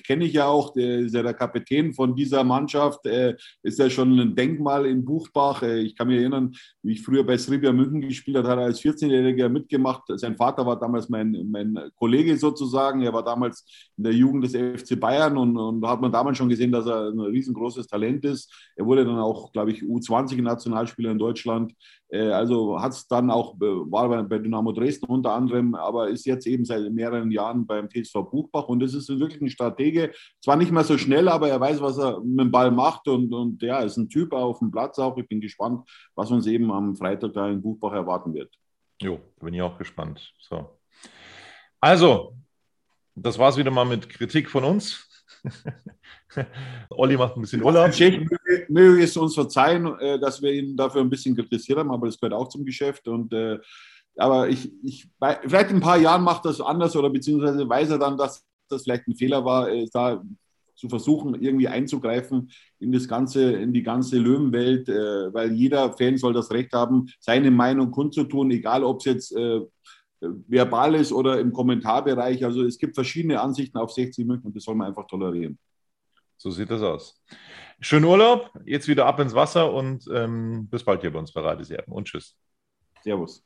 kenne 0.06 0.26
ich 0.26 0.34
ja 0.34 0.46
auch, 0.46 0.72
der 0.72 1.00
ist 1.00 1.12
ja 1.12 1.24
der 1.24 1.34
Kapitän 1.34 1.92
von 1.92 2.14
dieser 2.14 2.44
Mannschaft, 2.44 3.04
äh, 3.06 3.34
ist 3.64 3.80
ja 3.80 3.90
schon 3.90 4.16
ein 4.16 4.36
Denkmal 4.36 4.86
in 4.86 5.04
Buchbach. 5.04 5.64
Äh, 5.64 5.80
ich 5.80 5.96
kann 5.96 6.06
mich 6.06 6.18
erinnern, 6.18 6.54
wie 6.82 6.92
ich 6.92 7.02
früher 7.02 7.24
bei 7.24 7.36
Sribia 7.36 7.72
München 7.72 8.02
gespielt 8.02 8.36
habe, 8.36 8.48
hat 8.48 8.58
er 8.58 8.64
als 8.66 8.80
14-Jähriger 8.80 9.48
mitgemacht. 9.48 10.04
Sein 10.06 10.36
Vater 10.36 10.64
war 10.64 10.78
damals 10.78 11.08
mein, 11.08 11.48
mein 11.50 11.76
Kollege 11.96 12.36
sozusagen. 12.36 13.02
Er 13.02 13.12
war 13.12 13.24
damals 13.24 13.64
in 13.96 14.04
der 14.04 14.12
Jugend 14.12 14.44
des 14.44 14.54
FC 14.54 15.00
Bayern 15.00 15.36
und, 15.36 15.56
und 15.56 15.84
hat 15.84 16.00
man 16.00 16.12
damals 16.12 16.38
schon 16.38 16.48
gesehen, 16.48 16.70
dass 16.70 16.86
er 16.86 17.08
ein 17.08 17.18
riesengroßes 17.18 17.88
Talent 17.88 18.24
ist. 18.24 18.70
Er 18.76 18.86
wurde 18.86 19.04
dann 19.04 19.18
auch, 19.18 19.50
glaube 19.50 19.72
ich, 19.72 19.82
U20-Nationalspieler 19.82 21.10
in 21.10 21.18
Deutschland. 21.18 21.74
Äh, 22.10 22.30
also 22.30 22.80
hat 22.80 22.92
es 22.92 23.06
dann 23.06 23.30
auch, 23.30 23.54
war 23.58 24.22
bei 24.24 24.38
Dynamo 24.38 24.72
Dresden 24.72 25.06
unter 25.06 25.32
anderem, 25.32 25.74
aber 25.74 26.08
ist 26.08 26.26
jetzt 26.26 26.46
eben 26.46 26.64
seit 26.64 26.90
mehreren 26.92 27.30
Jahren 27.30 27.66
beim 27.66 27.88
TSV 27.88 28.30
Buchbach 28.30 28.68
und 28.68 28.82
es 28.82 28.94
ist 28.94 29.08
wirklich 29.08 29.40
ein 29.40 29.50
Stratege. 29.50 30.12
Zwar 30.42 30.56
nicht 30.56 30.72
mehr 30.72 30.84
so 30.84 30.98
schnell, 30.98 31.28
aber 31.28 31.48
er 31.48 31.60
weiß, 31.60 31.80
was 31.80 31.98
er 31.98 32.20
mit 32.20 32.40
dem 32.40 32.50
Ball 32.50 32.70
macht 32.70 33.08
und, 33.08 33.32
und 33.32 33.62
ja, 33.62 33.80
ist 33.80 33.96
ein 33.96 34.08
Typ 34.08 34.32
auf 34.32 34.58
dem 34.58 34.70
Platz 34.70 34.98
auch. 34.98 35.16
Ich 35.16 35.28
bin 35.28 35.40
gespannt, 35.40 35.88
was 36.14 36.30
uns 36.30 36.46
eben 36.46 36.70
am 36.70 36.96
Freitag 36.96 37.32
da 37.32 37.48
in 37.48 37.62
Buchbach 37.62 37.92
erwarten 37.92 38.34
wird. 38.34 38.52
Jo, 39.00 39.18
bin 39.40 39.54
ich 39.54 39.62
auch 39.62 39.78
gespannt. 39.78 40.34
So. 40.38 40.78
Also, 41.80 42.34
das 43.14 43.38
war 43.38 43.48
es 43.48 43.56
wieder 43.56 43.70
mal 43.70 43.86
mit 43.86 44.08
Kritik 44.08 44.50
von 44.50 44.64
uns. 44.64 45.06
Olli 46.90 47.16
macht 47.16 47.36
ein 47.36 47.40
bisschen 47.40 47.62
Urlaub. 47.62 47.92
Möge 48.68 49.02
es 49.02 49.16
uns 49.16 49.34
verzeihen, 49.34 49.86
äh, 49.98 50.18
dass 50.18 50.42
wir 50.42 50.52
ihn 50.52 50.76
dafür 50.76 51.00
ein 51.00 51.10
bisschen 51.10 51.36
kritisiert 51.36 51.78
haben, 51.78 51.90
aber 51.90 52.06
das 52.06 52.18
gehört 52.18 52.34
auch 52.34 52.48
zum 52.48 52.64
Geschäft. 52.64 53.08
Und, 53.08 53.32
äh, 53.32 53.58
aber 54.16 54.48
ich, 54.48 54.70
ich, 54.82 55.08
vielleicht 55.18 55.70
in 55.70 55.76
ein 55.76 55.82
paar 55.82 55.98
Jahren 55.98 56.22
macht 56.22 56.44
das 56.44 56.60
anders 56.60 56.96
oder 56.96 57.10
beziehungsweise 57.10 57.68
weiß 57.68 57.90
er 57.90 57.98
dann, 57.98 58.16
dass 58.16 58.44
das 58.68 58.82
vielleicht 58.82 59.06
ein 59.08 59.16
Fehler 59.16 59.44
war, 59.44 59.70
äh, 59.70 59.86
da 59.92 60.22
zu 60.74 60.88
versuchen, 60.88 61.34
irgendwie 61.42 61.68
einzugreifen 61.68 62.50
in 62.78 62.90
das 62.90 63.06
ganze, 63.06 63.52
in 63.52 63.74
die 63.74 63.82
ganze 63.82 64.16
Löwenwelt, 64.16 64.88
weil 64.88 65.52
jeder 65.52 65.92
Fan 65.92 66.16
soll 66.16 66.32
das 66.32 66.50
Recht 66.50 66.72
haben, 66.72 67.10
seine 67.18 67.50
Meinung 67.50 67.90
kundzutun, 67.90 68.50
egal 68.50 68.82
ob 68.82 69.00
es 69.00 69.04
jetzt 69.04 69.34
verbal 70.20 70.94
ist 70.94 71.12
oder 71.12 71.38
im 71.38 71.52
Kommentarbereich. 71.52 72.42
Also 72.46 72.64
es 72.64 72.78
gibt 72.78 72.94
verschiedene 72.94 73.42
Ansichten 73.42 73.76
auf 73.76 73.92
60 73.92 74.26
München 74.26 74.46
und 74.46 74.56
das 74.56 74.64
soll 74.64 74.74
man 74.74 74.86
einfach 74.86 75.06
tolerieren. 75.06 75.58
So 76.40 76.50
sieht 76.50 76.70
das 76.70 76.80
aus. 76.80 77.20
Schönen 77.80 78.06
Urlaub, 78.06 78.50
jetzt 78.64 78.88
wieder 78.88 79.04
ab 79.04 79.20
ins 79.20 79.34
Wasser 79.34 79.74
und 79.74 80.08
ähm, 80.10 80.68
bis 80.70 80.82
bald 80.82 81.02
hier 81.02 81.12
bei 81.12 81.18
uns 81.18 81.32
bei 81.34 81.42
Radiserben 81.42 81.92
und 81.92 82.06
tschüss. 82.06 82.34
Servus. 83.02 83.44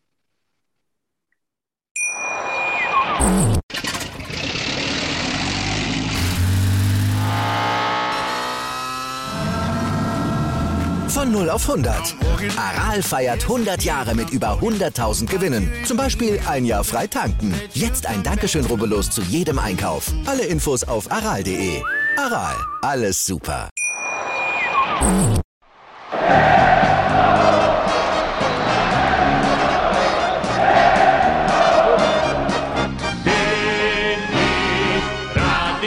Von 11.09 11.33
0 11.33 11.50
auf 11.50 11.68
100. 11.68 12.14
Aral 12.57 13.02
feiert 13.02 13.42
100 13.42 13.83
Jahre 13.83 14.14
mit 14.14 14.30
über 14.30 14.61
100.000 14.61 15.26
Gewinnen. 15.26 15.72
Zum 15.85 15.96
Beispiel 15.96 16.38
ein 16.46 16.64
Jahr 16.64 16.85
frei 16.85 17.09
tanken. 17.09 17.52
Jetzt 17.72 18.07
ein 18.07 18.22
Dankeschön, 18.22 18.66
rubbellos 18.66 19.11
zu 19.11 19.20
jedem 19.22 19.59
Einkauf. 19.59 20.12
Alle 20.26 20.44
Infos 20.44 20.85
auf 20.85 21.11
aral.de. 21.11 21.83
Aral, 22.16 22.57
alles 22.83 23.24
super. 23.24 23.70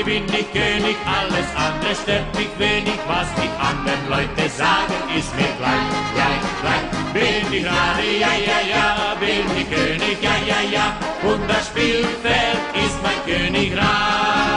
bin 0.08 0.24
ich 0.24 0.52
König, 0.54 0.96
alles 1.06 1.48
andere 1.56 1.94
stört 1.94 2.34
mich 2.38 2.48
wenig, 2.58 2.98
was 3.08 3.28
die 3.36 3.50
anderen 3.60 4.04
Leute 4.10 4.50
sagen, 4.50 4.96
ist 5.18 5.36
mir 5.36 5.52
gleich, 5.60 5.90
gleich, 6.16 6.46
gleich. 6.62 6.86
Bin 7.14 7.54
ich 7.54 7.66
Rade, 7.66 8.08
ja, 8.18 8.34
ja, 8.50 8.60
ja, 8.74 9.16
bin 9.20 9.46
ich 9.58 9.70
König, 9.70 10.18
ja, 10.22 10.38
ja, 10.48 10.62
ja, 10.72 10.98
und 11.30 11.46
das 11.50 11.68
Spielfeld 11.68 12.62
ist 12.86 12.98
mein 13.04 13.20
Königreich. 13.26 14.57